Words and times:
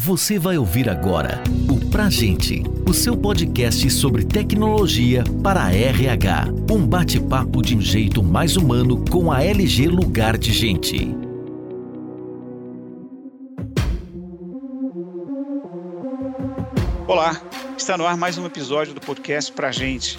Você 0.00 0.38
vai 0.38 0.56
ouvir 0.56 0.88
agora 0.88 1.42
o 1.68 1.90
Pra 1.90 2.08
Gente, 2.08 2.62
o 2.88 2.94
seu 2.94 3.16
podcast 3.16 3.90
sobre 3.90 4.24
tecnologia 4.24 5.24
para 5.42 5.74
RH. 5.74 6.44
Um 6.70 6.86
bate-papo 6.86 7.60
de 7.60 7.76
um 7.76 7.80
jeito 7.80 8.22
mais 8.22 8.56
humano 8.56 9.04
com 9.10 9.32
a 9.32 9.42
LG 9.42 9.88
Lugar 9.88 10.38
de 10.38 10.52
Gente. 10.52 11.12
Olá, 17.08 17.42
está 17.76 17.98
no 17.98 18.06
ar 18.06 18.16
mais 18.16 18.38
um 18.38 18.46
episódio 18.46 18.94
do 18.94 19.00
podcast 19.00 19.50
Pra 19.52 19.72
Gente. 19.72 20.16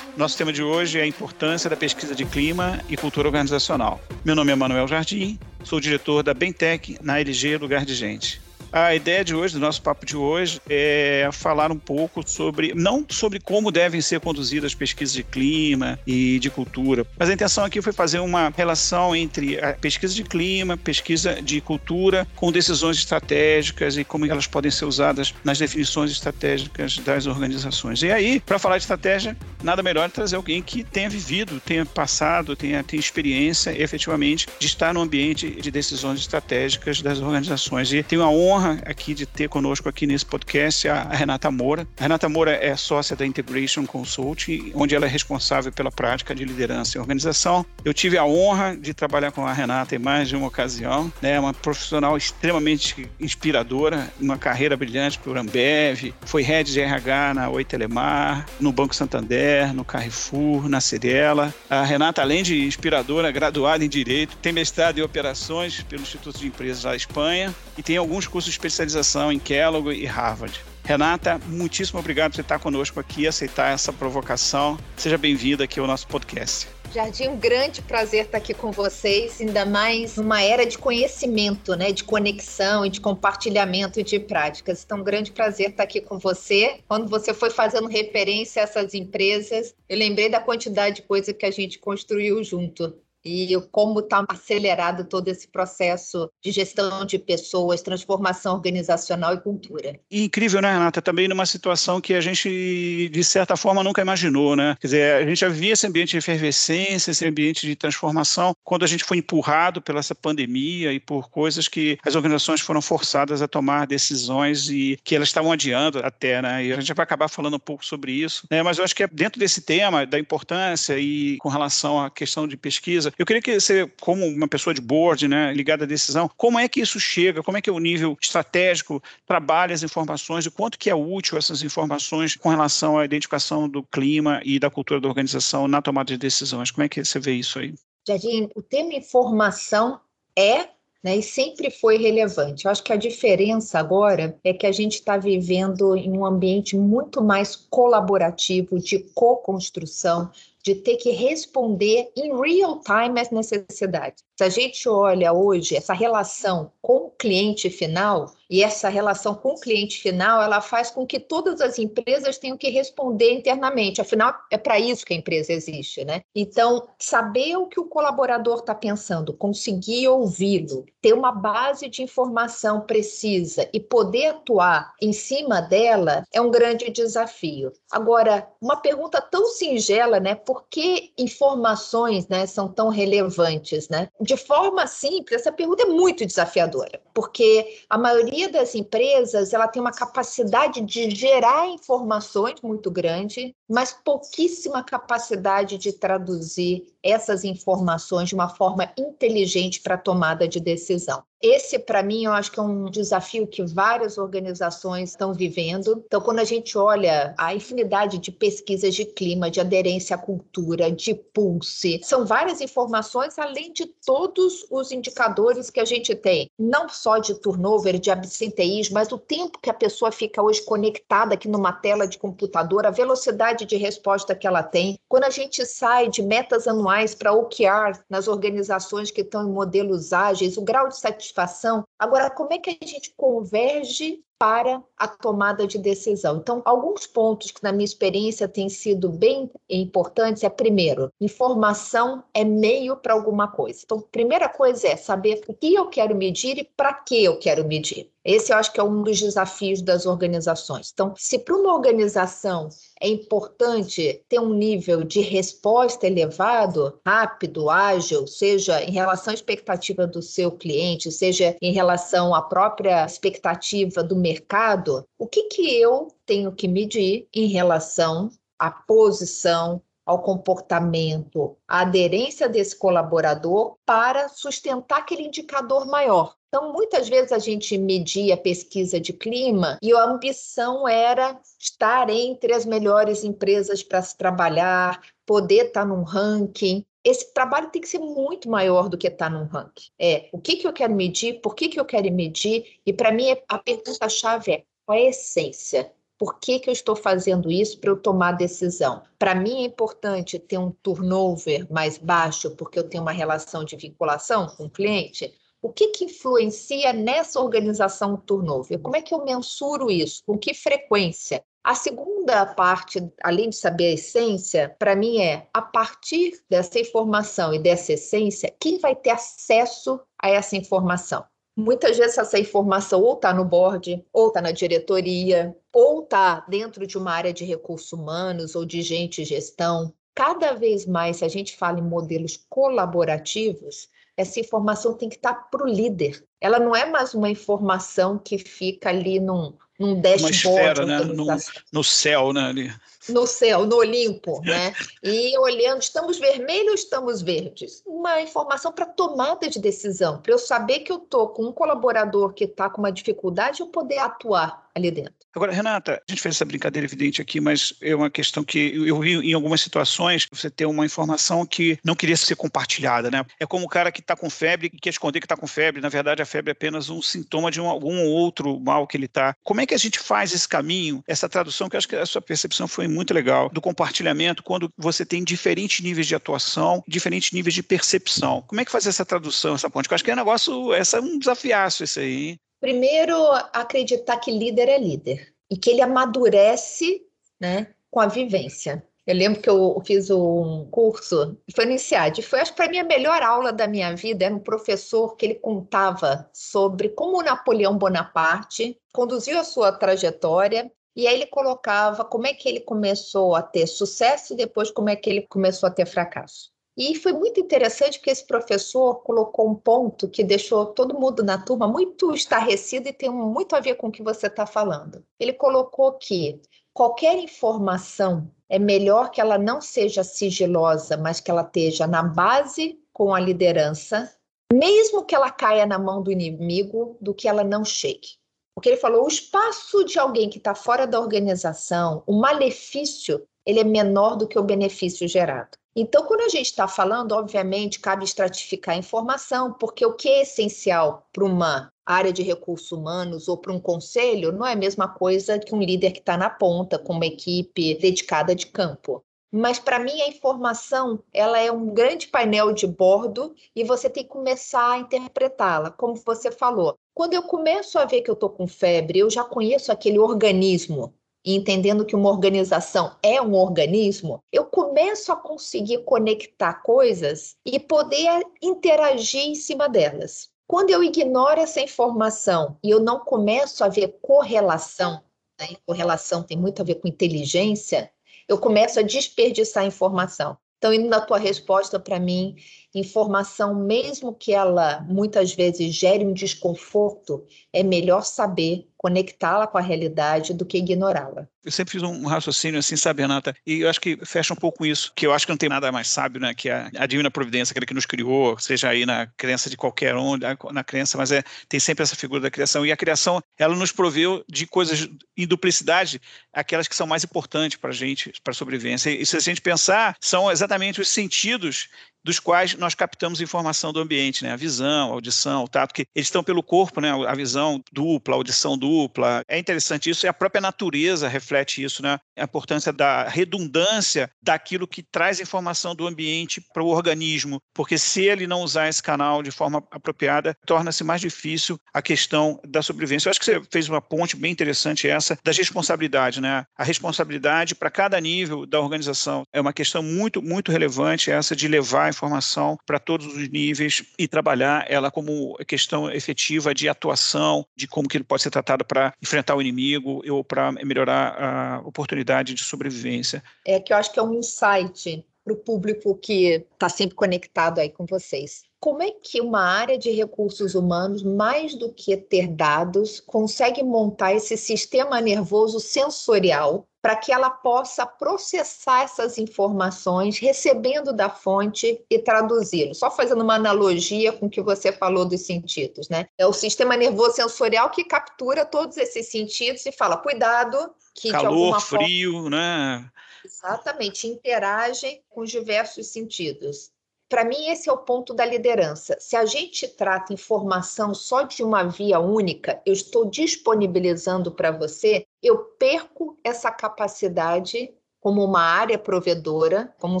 Nosso 0.16 0.38
tema 0.38 0.54
de 0.54 0.62
hoje 0.62 0.98
é 0.98 1.02
a 1.02 1.06
importância 1.06 1.68
da 1.68 1.76
pesquisa 1.76 2.14
de 2.14 2.24
clima 2.24 2.80
e 2.88 2.96
cultura 2.96 3.28
organizacional. 3.28 4.00
Meu 4.24 4.34
nome 4.34 4.52
é 4.52 4.56
Manuel 4.56 4.88
Jardim, 4.88 5.38
sou 5.62 5.80
diretor 5.80 6.22
da 6.22 6.32
Bentec 6.32 6.96
na 7.02 7.20
LG 7.20 7.58
Lugar 7.58 7.84
de 7.84 7.94
Gente. 7.94 8.43
A 8.76 8.92
ideia 8.92 9.24
de 9.24 9.36
hoje, 9.36 9.54
do 9.54 9.60
nosso 9.60 9.80
papo 9.80 10.04
de 10.04 10.16
hoje, 10.16 10.60
é 10.68 11.28
falar 11.32 11.70
um 11.70 11.78
pouco 11.78 12.28
sobre, 12.28 12.74
não 12.74 13.06
sobre 13.08 13.38
como 13.38 13.70
devem 13.70 14.00
ser 14.00 14.18
conduzidas 14.18 14.74
pesquisas 14.74 15.14
de 15.14 15.22
clima 15.22 15.96
e 16.04 16.40
de 16.40 16.50
cultura, 16.50 17.06
mas 17.16 17.30
a 17.30 17.32
intenção 17.32 17.64
aqui 17.64 17.80
foi 17.80 17.92
fazer 17.92 18.18
uma 18.18 18.52
relação 18.56 19.14
entre 19.14 19.64
a 19.64 19.74
pesquisa 19.74 20.12
de 20.12 20.24
clima, 20.24 20.76
pesquisa 20.76 21.40
de 21.40 21.60
cultura, 21.60 22.26
com 22.34 22.50
decisões 22.50 22.96
estratégicas 22.96 23.96
e 23.96 24.02
como 24.02 24.26
elas 24.26 24.48
podem 24.48 24.72
ser 24.72 24.86
usadas 24.86 25.32
nas 25.44 25.56
definições 25.56 26.10
estratégicas 26.10 26.98
das 26.98 27.26
organizações. 27.26 28.02
E 28.02 28.10
aí, 28.10 28.40
para 28.40 28.58
falar 28.58 28.78
de 28.78 28.82
estratégia, 28.82 29.36
nada 29.64 29.82
melhor 29.82 30.10
trazer 30.10 30.36
alguém 30.36 30.62
que 30.62 30.84
tenha 30.84 31.08
vivido, 31.08 31.60
tenha 31.60 31.84
passado, 31.86 32.54
tenha, 32.54 32.84
tenha 32.84 33.00
experiência 33.00 33.70
efetivamente 33.76 34.46
de 34.58 34.66
estar 34.66 34.92
no 34.92 35.00
ambiente 35.00 35.50
de 35.50 35.70
decisões 35.70 36.20
estratégicas 36.20 37.00
das 37.00 37.18
organizações. 37.18 37.92
E 37.92 38.02
tenho 38.02 38.22
a 38.22 38.30
honra 38.30 38.80
aqui 38.84 39.14
de 39.14 39.24
ter 39.24 39.48
conosco 39.48 39.88
aqui 39.88 40.06
nesse 40.06 40.26
podcast 40.26 40.86
a 40.88 41.04
Renata 41.04 41.50
Moura. 41.50 41.86
A 41.98 42.02
Renata 42.02 42.28
Moura 42.28 42.52
é 42.52 42.76
sócia 42.76 43.16
da 43.16 43.26
Integration 43.26 43.86
Consulting, 43.86 44.72
onde 44.74 44.94
ela 44.94 45.06
é 45.06 45.08
responsável 45.08 45.72
pela 45.72 45.90
prática 45.90 46.34
de 46.34 46.44
liderança 46.44 46.98
e 46.98 47.00
organização. 47.00 47.64
Eu 47.84 47.94
tive 47.94 48.18
a 48.18 48.24
honra 48.24 48.76
de 48.76 48.92
trabalhar 48.92 49.32
com 49.32 49.46
a 49.46 49.52
Renata 49.52 49.96
em 49.96 49.98
mais 49.98 50.28
de 50.28 50.36
uma 50.36 50.48
ocasião, 50.48 51.12
né? 51.22 51.40
Uma 51.40 51.54
profissional 51.54 52.16
extremamente 52.16 53.08
inspiradora, 53.18 54.12
uma 54.20 54.36
carreira 54.36 54.76
brilhante 54.76 55.18
por 55.18 55.38
Ambev, 55.38 56.12
foi 56.26 56.42
head 56.42 56.70
de 56.70 56.80
RH 56.80 57.34
na 57.34 57.48
Oi 57.48 57.64
Telemar, 57.64 58.46
no 58.60 58.70
Banco 58.70 58.94
Santander, 58.94 59.53
no 59.72 59.84
Carrefour, 59.84 60.68
na 60.68 60.80
Cirela. 60.80 61.54
A 61.70 61.82
Renata, 61.82 62.22
além 62.22 62.42
de 62.42 62.66
inspiradora, 62.66 63.30
graduada 63.30 63.84
em 63.84 63.88
Direito, 63.88 64.36
tem 64.36 64.52
mestrado 64.52 64.98
em 64.98 65.02
Operações 65.02 65.82
pelo 65.82 66.02
Instituto 66.02 66.38
de 66.38 66.46
Empresas 66.46 66.82
da 66.82 66.96
Espanha 66.96 67.54
e 67.78 67.82
tem 67.82 67.96
alguns 67.96 68.26
cursos 68.26 68.50
de 68.52 68.58
especialização 68.58 69.30
em 69.30 69.38
Kellogg 69.38 69.90
e 69.90 70.06
Harvard. 70.06 70.60
Renata, 70.84 71.40
muitíssimo 71.46 71.98
obrigado 71.98 72.32
por 72.32 72.42
estar 72.42 72.58
conosco 72.58 73.00
aqui, 73.00 73.26
aceitar 73.26 73.72
essa 73.72 73.90
provocação. 73.90 74.78
Seja 74.96 75.16
bem-vinda 75.16 75.64
aqui 75.64 75.80
ao 75.80 75.86
nosso 75.86 76.06
podcast. 76.06 76.68
Jardim, 76.92 77.26
um 77.28 77.36
grande 77.36 77.80
prazer 77.80 78.26
estar 78.26 78.36
aqui 78.36 78.52
com 78.52 78.70
vocês, 78.70 79.40
ainda 79.40 79.64
mais 79.64 80.16
numa 80.16 80.42
era 80.42 80.66
de 80.66 80.76
conhecimento, 80.76 81.74
né, 81.74 81.90
de 81.90 82.04
conexão 82.04 82.84
e 82.84 82.90
de 82.90 83.00
compartilhamento 83.00 84.02
de 84.02 84.20
práticas. 84.20 84.84
Então, 84.84 84.98
um 84.98 85.02
grande 85.02 85.32
prazer 85.32 85.70
estar 85.70 85.82
aqui 85.84 86.02
com 86.02 86.18
você. 86.18 86.80
Quando 86.86 87.08
você 87.08 87.32
foi 87.32 87.48
fazendo 87.48 87.88
referência 87.88 88.60
a 88.60 88.64
essas 88.64 88.92
empresas, 88.92 89.74
eu 89.88 89.98
lembrei 89.98 90.28
da 90.28 90.38
quantidade 90.38 90.96
de 90.96 91.02
coisa 91.02 91.32
que 91.32 91.46
a 91.46 91.50
gente 91.50 91.78
construiu 91.78 92.44
junto 92.44 92.94
e 93.24 93.56
como 93.70 94.00
está 94.00 94.24
acelerado 94.28 95.04
todo 95.04 95.28
esse 95.28 95.48
processo 95.48 96.30
de 96.42 96.50
gestão 96.50 97.04
de 97.06 97.18
pessoas, 97.18 97.82
transformação 97.82 98.54
organizacional 98.54 99.34
e 99.34 99.40
cultura. 99.40 99.98
Incrível, 100.10 100.60
né, 100.60 100.72
Renata? 100.72 101.00
Também 101.00 101.28
numa 101.28 101.46
situação 101.46 102.00
que 102.00 102.14
a 102.14 102.20
gente, 102.20 103.08
de 103.10 103.24
certa 103.24 103.56
forma, 103.56 103.82
nunca 103.82 104.02
imaginou, 104.02 104.54
né? 104.54 104.76
Quer 104.80 104.86
dizer, 104.86 105.14
a 105.14 105.26
gente 105.26 105.40
já 105.40 105.48
via 105.48 105.72
esse 105.72 105.86
ambiente 105.86 106.10
de 106.10 106.18
efervescência, 106.18 107.10
esse 107.10 107.26
ambiente 107.26 107.66
de 107.66 107.74
transformação, 107.74 108.54
quando 108.62 108.84
a 108.84 108.88
gente 108.88 109.04
foi 109.04 109.18
empurrado 109.18 109.80
pela 109.80 110.00
essa 110.00 110.14
pandemia 110.14 110.92
e 110.92 111.00
por 111.00 111.30
coisas 111.30 111.68
que 111.68 111.98
as 112.04 112.14
organizações 112.14 112.60
foram 112.60 112.82
forçadas 112.82 113.40
a 113.40 113.48
tomar 113.48 113.86
decisões 113.86 114.68
e 114.68 114.98
que 115.02 115.14
elas 115.16 115.28
estavam 115.28 115.50
adiando 115.50 115.98
até, 116.00 116.42
né? 116.42 116.66
E 116.66 116.72
a 116.72 116.80
gente 116.80 116.92
vai 116.92 117.04
acabar 117.04 117.28
falando 117.28 117.54
um 117.54 117.60
pouco 117.60 117.84
sobre 117.84 118.12
isso, 118.12 118.46
né? 118.50 118.62
Mas 118.62 118.78
eu 118.78 118.84
acho 118.84 118.94
que 118.94 119.02
é 119.02 119.08
dentro 119.08 119.38
desse 119.40 119.62
tema 119.62 120.04
da 120.04 120.18
importância 120.18 120.98
e 120.98 121.36
com 121.38 121.48
relação 121.48 122.02
à 122.02 122.10
questão 122.10 122.46
de 122.46 122.56
pesquisa, 122.56 123.13
eu 123.18 123.26
queria 123.26 123.42
que 123.42 123.60
você, 123.60 123.90
como 124.00 124.26
uma 124.26 124.48
pessoa 124.48 124.74
de 124.74 124.80
board, 124.80 125.28
né, 125.28 125.52
ligada 125.52 125.84
à 125.84 125.86
decisão, 125.86 126.30
como 126.36 126.58
é 126.58 126.68
que 126.68 126.80
isso 126.80 126.98
chega, 126.98 127.42
como 127.42 127.56
é 127.56 127.60
que 127.60 127.70
é 127.70 127.72
o 127.72 127.78
nível 127.78 128.16
estratégico 128.20 129.02
trabalha 129.26 129.74
as 129.74 129.82
informações 129.82 130.46
e 130.46 130.50
quanto 130.50 130.78
que 130.78 130.90
é 130.90 130.94
útil 130.94 131.38
essas 131.38 131.62
informações 131.62 132.36
com 132.36 132.48
relação 132.48 132.98
à 132.98 133.04
identificação 133.04 133.68
do 133.68 133.82
clima 133.82 134.40
e 134.44 134.58
da 134.58 134.70
cultura 134.70 135.00
da 135.00 135.08
organização 135.08 135.68
na 135.68 135.80
tomada 135.80 136.12
de 136.12 136.18
decisões? 136.18 136.70
Como 136.70 136.84
é 136.84 136.88
que 136.88 137.04
você 137.04 137.18
vê 137.18 137.32
isso 137.32 137.58
aí? 137.58 137.74
Jardim, 138.06 138.48
o 138.54 138.62
tema 138.62 138.92
informação 138.94 140.00
é 140.36 140.68
né, 141.04 141.18
e 141.18 141.22
sempre 141.22 141.70
foi 141.70 141.98
relevante. 141.98 142.64
Eu 142.64 142.70
acho 142.70 142.82
que 142.82 142.92
a 142.92 142.96
diferença 142.96 143.78
agora 143.78 144.38
é 144.42 144.54
que 144.54 144.66
a 144.66 144.72
gente 144.72 144.94
está 144.94 145.18
vivendo 145.18 145.94
em 145.94 146.10
um 146.16 146.24
ambiente 146.24 146.76
muito 146.76 147.22
mais 147.22 147.54
colaborativo, 147.54 148.78
de 148.78 149.00
co-construção, 149.14 150.30
de 150.64 150.74
ter 150.74 150.96
que 150.96 151.10
responder 151.10 152.10
em 152.16 152.34
real 152.40 152.80
time 152.80 153.20
às 153.20 153.30
necessidades. 153.30 154.24
Se 154.36 154.42
a 154.42 154.48
gente 154.48 154.88
olha 154.88 155.32
hoje 155.32 155.76
essa 155.76 155.92
relação 155.92 156.72
com 156.82 157.06
o 157.06 157.10
cliente 157.10 157.70
final, 157.70 158.34
e 158.54 158.62
essa 158.62 158.88
relação 158.88 159.34
com 159.34 159.50
o 159.50 159.60
cliente 159.60 160.00
final, 160.00 160.42
ela 160.42 160.60
faz 160.60 160.90
com 160.90 161.06
que 161.06 161.18
todas 161.18 161.60
as 161.60 161.78
empresas 161.78 162.38
tenham 162.38 162.56
que 162.56 162.70
responder 162.70 163.32
internamente. 163.32 164.00
Afinal, 164.00 164.34
é 164.50 164.58
para 164.58 164.78
isso 164.78 165.04
que 165.04 165.14
a 165.14 165.16
empresa 165.16 165.52
existe, 165.52 166.04
né? 166.04 166.22
Então, 166.34 166.86
saber 166.98 167.56
o 167.56 167.66
que 167.66 167.80
o 167.80 167.86
colaborador 167.86 168.58
está 168.58 168.74
pensando, 168.74 169.32
conseguir 169.32 170.08
ouvi-lo, 170.08 170.84
ter 171.00 171.12
uma 171.12 171.32
base 171.32 171.88
de 171.88 172.02
informação 172.02 172.80
precisa 172.80 173.68
e 173.72 173.80
poder 173.80 174.26
atuar 174.26 174.92
em 175.00 175.12
cima 175.12 175.60
dela 175.60 176.24
é 176.32 176.40
um 176.40 176.50
grande 176.50 176.90
desafio. 176.90 177.72
Agora, 177.90 178.48
uma 178.60 178.76
pergunta 178.76 179.20
tão 179.20 179.46
singela, 179.46 180.20
né? 180.20 180.34
Por 180.34 180.66
que 180.68 181.12
informações, 181.18 182.28
né, 182.28 182.46
são 182.46 182.68
tão 182.68 182.88
relevantes, 182.88 183.88
né? 183.88 184.08
De 184.24 184.38
forma 184.38 184.86
simples, 184.86 185.42
essa 185.42 185.52
pergunta 185.52 185.82
é 185.82 185.86
muito 185.86 186.24
desafiadora, 186.24 186.98
porque 187.12 187.82
a 187.90 187.98
maioria 187.98 188.48
das 188.48 188.74
empresas 188.74 189.52
ela 189.52 189.68
tem 189.68 189.82
uma 189.82 189.92
capacidade 189.92 190.80
de 190.80 191.10
gerar 191.10 191.68
informações 191.68 192.54
muito 192.62 192.90
grande, 192.90 193.54
mas 193.68 193.92
pouquíssima 193.92 194.82
capacidade 194.82 195.76
de 195.76 195.92
traduzir 195.92 196.93
essas 197.04 197.44
informações 197.44 198.30
de 198.30 198.34
uma 198.34 198.48
forma 198.48 198.90
inteligente 198.96 199.80
para 199.82 199.94
a 199.94 199.98
tomada 199.98 200.48
de 200.48 200.58
decisão. 200.58 201.22
Esse, 201.46 201.78
para 201.78 202.02
mim, 202.02 202.24
eu 202.24 202.32
acho 202.32 202.50
que 202.50 202.58
é 202.58 202.62
um 202.62 202.86
desafio 202.86 203.46
que 203.46 203.62
várias 203.62 204.16
organizações 204.16 205.10
estão 205.10 205.34
vivendo. 205.34 206.02
Então, 206.06 206.18
quando 206.22 206.38
a 206.38 206.44
gente 206.44 206.78
olha 206.78 207.34
a 207.36 207.54
infinidade 207.54 208.16
de 208.16 208.32
pesquisas 208.32 208.94
de 208.94 209.04
clima, 209.04 209.50
de 209.50 209.60
aderência 209.60 210.16
à 210.16 210.18
cultura, 210.18 210.90
de 210.90 211.12
pulse, 211.12 212.00
são 212.02 212.24
várias 212.24 212.62
informações, 212.62 213.38
além 213.38 213.74
de 213.74 213.84
todos 213.84 214.66
os 214.70 214.90
indicadores 214.90 215.68
que 215.68 215.80
a 215.80 215.84
gente 215.84 216.14
tem, 216.14 216.48
não 216.58 216.88
só 216.88 217.18
de 217.18 217.34
turnover, 217.34 217.98
de 217.98 218.10
absenteísmo, 218.10 218.94
mas 218.94 219.12
o 219.12 219.18
tempo 219.18 219.58
que 219.60 219.68
a 219.68 219.74
pessoa 219.74 220.10
fica 220.10 220.42
hoje 220.42 220.62
conectada 220.62 221.34
aqui 221.34 221.46
numa 221.46 221.72
tela 221.72 222.08
de 222.08 222.16
computador, 222.16 222.86
a 222.86 222.90
velocidade 222.90 223.66
de 223.66 223.76
resposta 223.76 224.34
que 224.34 224.46
ela 224.46 224.62
tem. 224.62 224.98
Quando 225.06 225.24
a 225.24 225.30
gente 225.30 225.66
sai 225.66 226.08
de 226.08 226.22
metas 226.22 226.66
anuais 226.66 226.93
para 227.14 227.32
OKR 227.32 228.04
nas 228.08 228.28
organizações 228.28 229.10
que 229.10 229.22
estão 229.22 229.48
em 229.48 229.52
modelos 229.52 230.12
ágeis, 230.12 230.56
o 230.56 230.62
grau 230.62 230.88
de 230.88 230.98
satisfação. 230.98 231.84
Agora, 231.98 232.30
como 232.30 232.52
é 232.52 232.58
que 232.58 232.78
a 232.80 232.86
gente 232.86 233.12
converge 233.16 234.22
para 234.38 234.82
a 234.96 235.08
tomada 235.08 235.66
de 235.66 235.78
decisão. 235.78 236.38
Então, 236.38 236.62
alguns 236.64 237.06
pontos 237.06 237.50
que, 237.50 237.62
na 237.62 237.72
minha 237.72 237.84
experiência, 237.84 238.48
têm 238.48 238.68
sido 238.68 239.08
bem 239.08 239.50
importantes 239.68 240.42
é, 240.42 240.48
primeiro, 240.48 241.10
informação 241.20 242.24
é 242.32 242.44
meio 242.44 242.96
para 242.96 243.14
alguma 243.14 243.48
coisa. 243.48 243.80
Então, 243.84 244.00
primeira 244.00 244.48
coisa 244.48 244.88
é 244.88 244.96
saber 244.96 245.42
o 245.48 245.54
que 245.54 245.74
eu 245.74 245.88
quero 245.88 246.14
medir 246.14 246.58
e 246.58 246.64
para 246.64 246.92
que 246.94 247.22
eu 247.22 247.38
quero 247.38 247.66
medir. 247.66 248.10
Esse 248.24 248.52
eu 248.52 248.56
acho 248.56 248.72
que 248.72 248.80
é 248.80 248.82
um 248.82 249.02
dos 249.02 249.20
desafios 249.20 249.82
das 249.82 250.06
organizações. 250.06 250.90
Então, 250.92 251.12
se 251.14 251.38
para 251.38 251.56
uma 251.56 251.74
organização 251.74 252.70
é 252.98 253.06
importante 253.06 254.24
ter 254.26 254.40
um 254.40 254.54
nível 254.54 255.04
de 255.04 255.20
resposta 255.20 256.06
elevado, 256.06 256.98
rápido, 257.06 257.68
ágil, 257.68 258.26
seja 258.26 258.82
em 258.82 258.92
relação 258.92 259.30
à 259.30 259.34
expectativa 259.34 260.06
do 260.06 260.22
seu 260.22 260.50
cliente, 260.50 261.12
seja 261.12 261.54
em 261.60 261.72
relação 261.72 262.34
à 262.34 262.40
própria 262.40 263.04
expectativa 263.04 264.02
do 264.02 264.16
mercado, 264.24 265.06
o 265.18 265.26
que, 265.26 265.42
que 265.44 265.78
eu 265.78 266.08
tenho 266.24 266.50
que 266.50 266.66
medir 266.66 267.28
em 267.34 267.46
relação 267.46 268.30
à 268.58 268.70
posição, 268.70 269.82
ao 270.06 270.22
comportamento, 270.22 271.56
à 271.68 271.80
aderência 271.80 272.48
desse 272.48 272.78
colaborador 272.78 273.76
para 273.84 274.28
sustentar 274.28 275.00
aquele 275.00 275.22
indicador 275.24 275.86
maior. 275.86 276.34
Então, 276.48 276.72
muitas 276.72 277.08
vezes 277.08 277.32
a 277.32 277.38
gente 277.38 277.76
media 277.76 278.36
pesquisa 278.36 279.00
de 279.00 279.12
clima 279.12 279.78
e 279.82 279.92
a 279.92 280.04
ambição 280.04 280.86
era 280.88 281.38
estar 281.58 282.08
entre 282.08 282.54
as 282.54 282.64
melhores 282.64 283.24
empresas 283.24 283.82
para 283.82 284.00
se 284.00 284.16
trabalhar, 284.16 285.00
poder 285.26 285.66
estar 285.66 285.84
num 285.84 286.02
ranking. 286.02 286.84
Esse 287.04 287.34
trabalho 287.34 287.70
tem 287.70 287.82
que 287.82 287.88
ser 287.88 287.98
muito 287.98 288.48
maior 288.48 288.88
do 288.88 288.96
que 288.96 289.06
estar 289.06 289.28
num 289.28 289.44
ranking. 289.44 289.90
É, 290.00 290.28
o 290.32 290.40
que, 290.40 290.56
que 290.56 290.66
eu 290.66 290.72
quero 290.72 290.94
medir, 290.94 291.40
por 291.40 291.54
que, 291.54 291.68
que 291.68 291.78
eu 291.78 291.84
quero 291.84 292.10
medir? 292.10 292.80
E 292.86 292.92
para 292.92 293.12
mim 293.12 293.26
a 293.46 293.58
pergunta-chave 293.58 294.52
é 294.52 294.64
qual 294.86 294.98
é 294.98 295.02
a 295.02 295.10
essência? 295.10 295.92
Por 296.18 296.38
que, 296.38 296.60
que 296.60 296.70
eu 296.70 296.72
estou 296.72 296.94
fazendo 296.94 297.50
isso 297.50 297.78
para 297.78 297.90
eu 297.90 298.00
tomar 298.00 298.32
decisão? 298.32 299.02
Para 299.18 299.34
mim 299.34 299.62
é 299.62 299.66
importante 299.66 300.38
ter 300.38 300.58
um 300.58 300.70
turnover 300.70 301.70
mais 301.70 301.98
baixo, 301.98 302.52
porque 302.52 302.78
eu 302.78 302.88
tenho 302.88 303.02
uma 303.02 303.12
relação 303.12 303.64
de 303.64 303.76
vinculação 303.76 304.46
com 304.56 304.64
o 304.64 304.70
cliente. 304.70 305.34
O 305.60 305.72
que, 305.72 305.88
que 305.88 306.04
influencia 306.04 306.92
nessa 306.92 307.40
organização 307.40 308.16
turnover? 308.16 308.78
Como 308.78 308.96
é 308.96 309.02
que 309.02 309.12
eu 309.12 309.24
mensuro 309.24 309.90
isso? 309.90 310.22
Com 310.24 310.38
que 310.38 310.54
frequência? 310.54 311.44
A 311.64 311.74
segunda 311.74 312.44
parte, 312.44 313.10
além 313.22 313.48
de 313.48 313.56
saber 313.56 313.86
a 313.86 313.92
essência, 313.94 314.76
para 314.78 314.94
mim 314.94 315.18
é 315.22 315.48
a 315.50 315.62
partir 315.62 316.38
dessa 316.46 316.78
informação 316.78 317.54
e 317.54 317.58
dessa 317.58 317.94
essência, 317.94 318.54
quem 318.60 318.78
vai 318.78 318.94
ter 318.94 319.08
acesso 319.08 319.98
a 320.22 320.28
essa 320.28 320.56
informação? 320.56 321.24
Muitas 321.56 321.96
vezes 321.96 322.18
essa 322.18 322.38
informação 322.38 323.00
ou 323.00 323.14
está 323.14 323.32
no 323.32 323.46
board, 323.46 324.04
ou 324.12 324.28
está 324.28 324.42
na 324.42 324.52
diretoria, 324.52 325.56
ou 325.72 326.02
está 326.02 326.40
dentro 326.40 326.86
de 326.86 326.98
uma 326.98 327.12
área 327.12 327.32
de 327.32 327.46
recursos 327.46 327.90
humanos 327.94 328.54
ou 328.54 328.66
de 328.66 328.82
gente 328.82 329.22
e 329.22 329.24
gestão. 329.24 329.90
Cada 330.14 330.52
vez 330.52 330.84
mais, 330.84 331.18
se 331.18 331.24
a 331.24 331.28
gente 331.28 331.56
fala 331.56 331.78
em 331.78 331.82
modelos 331.82 332.36
colaborativos, 332.50 333.88
essa 334.18 334.38
informação 334.38 334.98
tem 334.98 335.08
que 335.08 335.16
estar 335.16 335.32
tá 335.32 335.48
para 335.50 335.64
o 335.64 335.68
líder. 335.68 336.22
Ela 336.40 336.58
não 336.58 336.76
é 336.76 336.84
mais 336.84 337.14
uma 337.14 337.30
informação 337.30 338.18
que 338.18 338.36
fica 338.36 338.90
ali 338.90 339.18
num, 339.18 339.56
num 339.78 340.00
dashboard. 340.00 340.22
Uma 340.22 340.30
esfera, 340.30 340.86
né? 340.86 340.98
no, 341.00 341.26
no 341.72 341.84
céu, 341.84 342.32
né? 342.32 342.42
Ali 342.42 342.72
no 343.08 343.26
céu, 343.26 343.66
no 343.66 343.76
Olimpo, 343.76 344.40
né? 344.44 344.72
E 345.02 345.36
olhando, 345.38 345.82
estamos 345.82 346.18
vermelhos 346.18 346.68
ou 346.68 346.74
estamos 346.74 347.22
verdes? 347.22 347.82
Uma 347.86 348.20
informação 348.20 348.72
para 348.72 348.86
tomada 348.86 349.48
de 349.48 349.58
decisão, 349.58 350.20
para 350.20 350.32
eu 350.32 350.38
saber 350.38 350.80
que 350.80 350.92
eu 350.92 350.96
estou 350.96 351.28
com 351.28 351.44
um 351.44 351.52
colaborador 351.52 352.32
que 352.32 352.44
está 352.44 352.70
com 352.70 352.80
uma 352.80 352.92
dificuldade, 352.92 353.60
eu 353.60 353.66
poder 353.66 353.98
atuar 353.98 354.68
ali 354.74 354.90
dentro. 354.90 355.23
Agora, 355.34 355.52
Renata, 355.52 356.00
a 356.08 356.12
gente 356.12 356.22
fez 356.22 356.36
essa 356.36 356.44
brincadeira 356.44 356.86
evidente 356.86 357.20
aqui, 357.20 357.40
mas 357.40 357.74
é 357.82 357.94
uma 357.94 358.08
questão 358.08 358.44
que 358.44 358.72
eu 358.86 359.00
vi 359.00 359.14
em 359.14 359.32
algumas 359.32 359.60
situações 359.60 360.26
você 360.32 360.48
ter 360.48 360.64
uma 360.66 360.86
informação 360.86 361.44
que 361.44 361.76
não 361.84 361.96
queria 361.96 362.16
ser 362.16 362.36
compartilhada, 362.36 363.10
né? 363.10 363.24
É 363.40 363.44
como 363.44 363.66
o 363.66 363.68
cara 363.68 363.90
que 363.90 364.00
está 364.00 364.14
com 364.14 364.30
febre 364.30 364.70
e 364.72 364.78
quer 364.78 364.90
esconder 364.90 365.18
que 365.20 365.26
está 365.26 365.36
com 365.36 365.46
febre. 365.46 365.80
Na 365.80 365.88
verdade, 365.88 366.22
a 366.22 366.26
febre 366.26 366.50
é 366.50 366.52
apenas 366.52 366.88
um 366.88 367.02
sintoma 367.02 367.50
de 367.50 367.60
um, 367.60 367.66
algum 367.66 368.04
outro 368.04 368.60
mal 368.60 368.86
que 368.86 368.96
ele 368.96 369.06
está. 369.06 369.34
Como 369.42 369.60
é 369.60 369.66
que 369.66 369.74
a 369.74 369.78
gente 369.78 369.98
faz 369.98 370.32
esse 370.32 370.48
caminho, 370.48 371.02
essa 371.06 371.28
tradução, 371.28 371.68
que 371.68 371.74
eu 371.74 371.78
acho 371.78 371.88
que 371.88 371.96
a 371.96 372.06
sua 372.06 372.22
percepção 372.22 372.68
foi 372.68 372.86
muito 372.86 373.12
legal, 373.12 373.50
do 373.50 373.60
compartilhamento, 373.60 374.42
quando 374.42 374.70
você 374.76 375.04
tem 375.04 375.24
diferentes 375.24 375.80
níveis 375.80 376.06
de 376.06 376.14
atuação, 376.14 376.82
diferentes 376.86 377.32
níveis 377.32 377.54
de 377.54 377.62
percepção. 377.62 378.42
Como 378.46 378.60
é 378.60 378.64
que 378.64 378.70
faz 378.70 378.86
essa 378.86 379.04
tradução, 379.04 379.56
essa 379.56 379.68
ponte? 379.68 379.90
Eu 379.90 379.94
acho 379.94 380.04
que 380.04 380.10
é 380.10 380.14
um 380.14 380.18
negócio, 380.18 380.72
essa 380.72 380.98
é 380.98 381.00
um 381.00 381.18
desafiaço 381.18 381.82
esse 381.82 381.98
aí, 381.98 382.28
hein? 382.28 382.40
Primeiro, 382.64 383.14
acreditar 383.52 384.16
que 384.16 384.30
líder 384.30 384.70
é 384.70 384.78
líder 384.78 385.34
e 385.50 385.56
que 385.58 385.68
ele 385.68 385.82
amadurece 385.82 387.02
né, 387.38 387.74
com 387.90 388.00
a 388.00 388.06
vivência. 388.06 388.82
Eu 389.06 389.14
lembro 389.14 389.42
que 389.42 389.50
eu 389.50 389.82
fiz 389.84 390.08
um 390.08 390.66
curso, 390.70 391.36
foi 391.54 391.66
no 391.66 391.72
INSEAD, 391.72 392.22
foi 392.22 392.40
acho 392.40 392.54
para 392.54 392.66
mim 392.70 392.78
a 392.78 392.84
melhor 392.84 393.22
aula 393.22 393.52
da 393.52 393.68
minha 393.68 393.94
vida, 393.94 394.24
era 394.24 394.34
um 394.34 394.38
professor 394.38 395.14
que 395.14 395.26
ele 395.26 395.34
contava 395.34 396.26
sobre 396.32 396.88
como 396.88 397.22
Napoleão 397.22 397.76
Bonaparte 397.76 398.80
conduziu 398.94 399.38
a 399.38 399.44
sua 399.44 399.70
trajetória 399.70 400.72
e 400.96 401.06
aí 401.06 401.16
ele 401.16 401.26
colocava 401.26 402.02
como 402.02 402.26
é 402.26 402.32
que 402.32 402.48
ele 402.48 402.60
começou 402.60 403.34
a 403.34 403.42
ter 403.42 403.66
sucesso 403.66 404.32
e 404.32 404.36
depois 404.36 404.70
como 404.70 404.88
é 404.88 404.96
que 404.96 405.10
ele 405.10 405.26
começou 405.28 405.66
a 405.66 405.70
ter 405.70 405.84
fracasso. 405.84 406.53
E 406.76 406.96
foi 406.96 407.12
muito 407.12 407.38
interessante 407.38 407.98
porque 407.98 408.10
esse 408.10 408.26
professor 408.26 408.96
colocou 409.02 409.48
um 409.48 409.54
ponto 409.54 410.08
que 410.08 410.24
deixou 410.24 410.66
todo 410.66 410.98
mundo 410.98 411.22
na 411.22 411.38
turma 411.38 411.68
muito 411.68 412.12
estarrecido 412.12 412.88
e 412.88 412.92
tem 412.92 413.08
muito 413.08 413.54
a 413.54 413.60
ver 413.60 413.76
com 413.76 413.88
o 413.88 413.92
que 413.92 414.02
você 414.02 414.26
está 414.26 414.44
falando. 414.44 415.04
Ele 415.20 415.32
colocou 415.32 415.92
que 415.92 416.40
qualquer 416.72 417.16
informação 417.16 418.28
é 418.48 418.58
melhor 418.58 419.10
que 419.10 419.20
ela 419.20 419.38
não 419.38 419.60
seja 419.60 420.02
sigilosa, 420.02 420.96
mas 420.96 421.20
que 421.20 421.30
ela 421.30 421.42
esteja 421.42 421.86
na 421.86 422.02
base 422.02 422.78
com 422.92 423.14
a 423.14 423.20
liderança, 423.20 424.12
mesmo 424.52 425.04
que 425.04 425.14
ela 425.14 425.30
caia 425.30 425.66
na 425.66 425.78
mão 425.78 426.02
do 426.02 426.10
inimigo, 426.10 426.96
do 427.00 427.14
que 427.14 427.28
ela 427.28 427.44
não 427.44 427.64
chegue. 427.64 428.18
Porque 428.54 428.68
ele 428.68 428.76
falou, 428.76 429.04
o 429.04 429.08
espaço 429.08 429.84
de 429.84 429.98
alguém 429.98 430.28
que 430.28 430.38
está 430.38 430.54
fora 430.54 430.86
da 430.86 431.00
organização, 431.00 432.02
o 432.06 432.12
malefício, 432.12 433.26
ele 433.46 433.60
é 433.60 433.64
menor 433.64 434.16
do 434.16 434.26
que 434.26 434.38
o 434.38 434.42
benefício 434.42 435.06
gerado. 435.06 435.56
Então, 435.76 436.04
quando 436.06 436.20
a 436.20 436.28
gente 436.28 436.46
está 436.46 436.68
falando, 436.68 437.12
obviamente, 437.12 437.80
cabe 437.80 438.04
estratificar 438.04 438.76
a 438.76 438.78
informação, 438.78 439.52
porque 439.52 439.84
o 439.84 439.94
que 439.94 440.08
é 440.08 440.22
essencial 440.22 441.08
para 441.12 441.24
uma 441.24 441.72
área 441.84 442.12
de 442.12 442.22
recursos 442.22 442.70
humanos 442.70 443.28
ou 443.28 443.36
para 443.36 443.52
um 443.52 443.60
conselho 443.60 444.32
não 444.32 444.46
é 444.46 444.52
a 444.52 444.56
mesma 444.56 444.88
coisa 444.88 445.38
que 445.38 445.54
um 445.54 445.60
líder 445.60 445.90
que 445.90 445.98
está 445.98 446.16
na 446.16 446.30
ponta, 446.30 446.78
com 446.78 446.92
uma 446.92 447.06
equipe 447.06 447.74
dedicada 447.74 448.34
de 448.34 448.46
campo. 448.46 449.04
Mas 449.32 449.58
para 449.58 449.80
mim 449.80 450.00
a 450.00 450.08
informação 450.08 451.02
ela 451.12 451.40
é 451.40 451.50
um 451.50 451.74
grande 451.74 452.06
painel 452.06 452.52
de 452.52 452.68
bordo 452.68 453.34
e 453.54 453.64
você 453.64 453.90
tem 453.90 454.04
que 454.04 454.08
começar 454.08 454.74
a 454.74 454.78
interpretá-la, 454.78 455.72
como 455.72 455.96
você 455.96 456.30
falou. 456.30 456.78
Quando 456.94 457.14
eu 457.14 457.24
começo 457.24 457.76
a 457.76 457.84
ver 457.84 458.02
que 458.02 458.10
eu 458.10 458.14
estou 458.14 458.30
com 458.30 458.46
febre, 458.46 459.00
eu 459.00 459.10
já 459.10 459.24
conheço 459.24 459.72
aquele 459.72 459.98
organismo 459.98 460.94
e 461.24 461.34
entendendo 461.34 461.86
que 461.86 461.96
uma 461.96 462.10
organização 462.10 462.96
é 463.02 463.20
um 463.20 463.34
organismo, 463.34 464.22
eu 464.30 464.44
começo 464.44 465.10
a 465.10 465.16
conseguir 465.16 465.84
conectar 465.84 466.54
coisas 466.62 467.36
e 467.44 467.58
poder 467.58 468.22
interagir 468.42 469.22
em 469.22 469.34
cima 469.34 469.68
delas. 469.68 470.28
Quando 470.46 470.70
eu 470.70 470.82
ignoro 470.82 471.40
essa 471.40 471.60
informação 471.60 472.58
e 472.62 472.68
eu 472.68 472.78
não 472.78 473.00
começo 473.00 473.64
a 473.64 473.68
ver 473.68 473.98
correlação, 474.02 475.02
né, 475.40 475.48
correlação 475.66 476.22
tem 476.22 476.36
muito 476.36 476.60
a 476.60 476.64
ver 476.64 476.74
com 476.76 476.88
inteligência, 476.88 477.90
eu 478.28 478.38
começo 478.38 478.78
a 478.78 478.82
desperdiçar 478.82 479.64
informação. 479.64 480.36
Então, 480.58 480.72
indo 480.72 480.88
na 480.88 481.00
tua 481.00 481.18
resposta 481.18 481.78
para 481.78 481.98
mim, 481.98 482.36
informação, 482.74 483.54
mesmo 483.54 484.12
que 484.12 484.32
ela 484.32 484.84
muitas 484.88 485.32
vezes 485.32 485.72
gere 485.72 486.04
um 486.04 486.12
desconforto, 486.12 487.24
é 487.52 487.62
melhor 487.62 488.02
saber 488.02 488.68
conectá-la 488.76 489.46
com 489.46 489.56
a 489.56 489.62
realidade 489.62 490.34
do 490.34 490.44
que 490.44 490.58
ignorá-la. 490.58 491.26
Eu 491.42 491.50
sempre 491.50 491.72
fiz 491.72 491.82
um 491.82 492.06
raciocínio 492.06 492.58
assim, 492.58 492.76
sabe, 492.76 493.00
Renata? 493.00 493.34
E 493.46 493.60
eu 493.60 493.70
acho 493.70 493.80
que 493.80 493.98
fecha 494.04 494.34
um 494.34 494.36
pouco 494.36 494.66
isso, 494.66 494.92
que 494.94 495.06
eu 495.06 495.12
acho 495.12 495.24
que 495.24 495.32
não 495.32 495.38
tem 495.38 495.48
nada 495.48 495.72
mais 495.72 495.88
sábio, 495.88 496.20
né, 496.20 496.34
que 496.34 496.50
a, 496.50 496.70
a 496.76 496.86
divina 496.86 497.10
providência, 497.10 497.52
aquele 497.52 497.64
que 497.64 497.72
nos 497.72 497.86
criou, 497.86 498.38
seja 498.38 498.68
aí 498.68 498.84
na 498.84 499.06
crença 499.16 499.48
de 499.48 499.56
qualquer 499.56 499.94
um, 499.94 500.18
na 500.52 500.62
crença, 500.62 500.98
mas 500.98 501.12
é, 501.12 501.22
tem 501.48 501.58
sempre 501.58 501.82
essa 501.82 501.96
figura 501.96 502.20
da 502.20 502.30
criação. 502.30 502.66
E 502.66 502.72
a 502.72 502.76
criação, 502.76 503.22
ela 503.38 503.54
nos 503.54 503.72
proveu 503.72 504.22
de 504.28 504.46
coisas 504.46 504.86
em 505.16 505.26
duplicidade, 505.26 505.98
aquelas 506.30 506.68
que 506.68 506.76
são 506.76 506.86
mais 506.86 507.04
importantes 507.04 507.56
para 507.56 507.70
a 507.70 507.74
gente, 507.74 508.12
para 508.22 508.32
a 508.32 508.34
sobrevivência. 508.34 508.90
E 508.90 509.06
se 509.06 509.16
a 509.16 509.20
gente 509.20 509.40
pensar, 509.40 509.96
são 509.98 510.30
exatamente 510.30 510.80
os 510.80 510.88
sentidos 510.88 511.68
dos 512.04 512.20
quais 512.20 512.54
nós 512.56 512.74
captamos 512.74 513.20
informação 513.20 513.72
do 513.72 513.80
ambiente, 513.80 514.22
né? 514.22 514.32
A 514.32 514.36
visão, 514.36 514.90
a 514.90 514.92
audição, 514.92 515.44
o 515.44 515.48
tato, 515.48 515.74
que 515.74 515.86
eles 515.94 516.06
estão 516.06 516.22
pelo 516.22 516.42
corpo, 516.42 516.80
né? 516.80 516.90
A 516.90 517.14
visão 517.14 517.62
dupla, 517.72 518.14
a 518.14 518.18
audição 518.18 518.58
dupla. 518.58 519.22
É 519.28 519.38
interessante 519.38 519.88
isso 519.88 520.04
e 520.04 520.08
a 520.08 520.12
própria 520.12 520.40
natureza 520.40 521.08
reflete 521.08 521.62
isso, 521.62 521.82
né? 521.82 521.98
A 522.16 522.24
importância 522.24 522.72
da 522.72 523.08
redundância 523.08 524.10
daquilo 524.22 524.68
que 524.68 524.82
traz 524.82 525.20
informação 525.20 525.74
do 525.74 525.86
ambiente 525.86 526.40
para 526.52 526.62
o 526.62 526.68
organismo, 526.68 527.40
porque 527.54 527.78
se 527.78 528.02
ele 528.02 528.26
não 528.26 528.42
usar 528.42 528.68
esse 528.68 528.82
canal 528.82 529.22
de 529.22 529.30
forma 529.30 529.64
apropriada, 529.70 530.36
torna-se 530.46 530.84
mais 530.84 531.00
difícil 531.00 531.58
a 531.72 531.80
questão 531.80 532.38
da 532.46 532.62
sobrevivência. 532.62 533.08
Eu 533.08 533.10
acho 533.10 533.20
que 533.20 533.26
você 533.26 533.42
fez 533.50 533.68
uma 533.68 533.80
ponte 533.80 534.16
bem 534.16 534.30
interessante 534.30 534.88
essa 534.88 535.18
das 535.24 535.38
responsabilidades, 535.38 536.20
né? 536.20 536.44
A 536.56 536.64
responsabilidade 536.64 537.54
para 537.54 537.70
cada 537.70 538.00
nível 538.00 538.44
da 538.46 538.60
organização 538.60 539.22
é 539.32 539.40
uma 539.40 539.52
questão 539.52 539.82
muito, 539.82 540.20
muito 540.20 540.52
relevante 540.52 541.10
essa 541.10 541.34
de 541.34 541.48
levar 541.48 541.93
informação 541.94 542.58
para 542.66 542.78
todos 542.78 543.06
os 543.06 543.28
níveis 543.28 543.82
e 543.98 544.06
trabalhar 544.06 544.64
ela 544.68 544.90
como 544.90 545.36
questão 545.46 545.90
efetiva 545.90 546.54
de 546.54 546.68
atuação, 546.68 547.46
de 547.56 547.66
como 547.66 547.88
que 547.88 547.96
ele 547.96 548.04
pode 548.04 548.22
ser 548.22 548.30
tratado 548.30 548.64
para 548.64 548.92
enfrentar 549.02 549.34
o 549.34 549.40
inimigo 549.40 550.02
ou 550.08 550.22
para 550.22 550.52
melhorar 550.52 551.16
a 551.18 551.60
oportunidade 551.60 552.34
de 552.34 552.42
sobrevivência. 552.42 553.22
É 553.46 553.58
que 553.60 553.72
eu 553.72 553.76
acho 553.76 553.92
que 553.92 553.98
é 553.98 554.02
um 554.02 554.14
insight 554.14 555.04
para 555.24 555.32
o 555.32 555.36
público 555.36 555.96
que 555.96 556.44
está 556.52 556.68
sempre 556.68 556.94
conectado 556.94 557.58
aí 557.58 557.70
com 557.70 557.86
vocês. 557.86 558.42
Como 558.64 558.82
é 558.82 558.90
que 558.92 559.20
uma 559.20 559.42
área 559.42 559.76
de 559.76 559.90
recursos 559.90 560.54
humanos, 560.54 561.02
mais 561.02 561.54
do 561.54 561.70
que 561.70 561.98
ter 561.98 562.28
dados, 562.28 562.98
consegue 562.98 563.62
montar 563.62 564.14
esse 564.14 564.38
sistema 564.38 565.02
nervoso 565.02 565.60
sensorial 565.60 566.66
para 566.80 566.96
que 566.96 567.12
ela 567.12 567.28
possa 567.28 567.84
processar 567.84 568.84
essas 568.84 569.18
informações, 569.18 570.18
recebendo 570.18 570.94
da 570.94 571.10
fonte 571.10 571.84
e 571.90 571.98
traduzi-lo. 571.98 572.74
Só 572.74 572.90
fazendo 572.90 573.22
uma 573.22 573.34
analogia 573.34 574.14
com 574.14 574.26
o 574.26 574.30
que 574.30 574.40
você 574.40 574.72
falou 574.72 575.04
dos 575.04 575.26
sentidos, 575.26 575.90
né? 575.90 576.06
É 576.16 576.26
o 576.26 576.32
sistema 576.32 576.74
nervoso 576.74 577.16
sensorial 577.16 577.68
que 577.68 577.84
captura 577.84 578.46
todos 578.46 578.78
esses 578.78 579.10
sentidos 579.10 579.66
e 579.66 579.72
fala: 579.72 579.98
cuidado, 579.98 580.74
que 580.94 581.10
Calor, 581.10 581.20
de 581.20 581.26
alguma 581.26 581.60
frio, 581.60 582.12
forma... 582.12 582.30
né? 582.30 582.90
Exatamente, 583.22 584.06
interagem 584.06 585.02
com 585.10 585.20
os 585.20 585.30
diversos 585.30 585.88
sentidos. 585.88 586.72
Para 587.08 587.24
mim, 587.24 587.48
esse 587.48 587.68
é 587.68 587.72
o 587.72 587.78
ponto 587.78 588.14
da 588.14 588.24
liderança. 588.24 588.96
Se 588.98 589.14
a 589.14 589.24
gente 589.24 589.68
trata 589.68 590.12
informação 590.12 590.94
só 590.94 591.22
de 591.22 591.42
uma 591.42 591.62
via 591.64 592.00
única, 592.00 592.60
eu 592.64 592.72
estou 592.72 593.04
disponibilizando 593.04 594.32
para 594.32 594.50
você, 594.50 595.06
eu 595.22 595.38
perco 595.38 596.18
essa 596.24 596.50
capacidade 596.50 597.72
como 598.00 598.24
uma 598.24 598.42
área 598.42 598.78
provedora, 598.78 599.74
como 599.78 599.96
um 599.96 600.00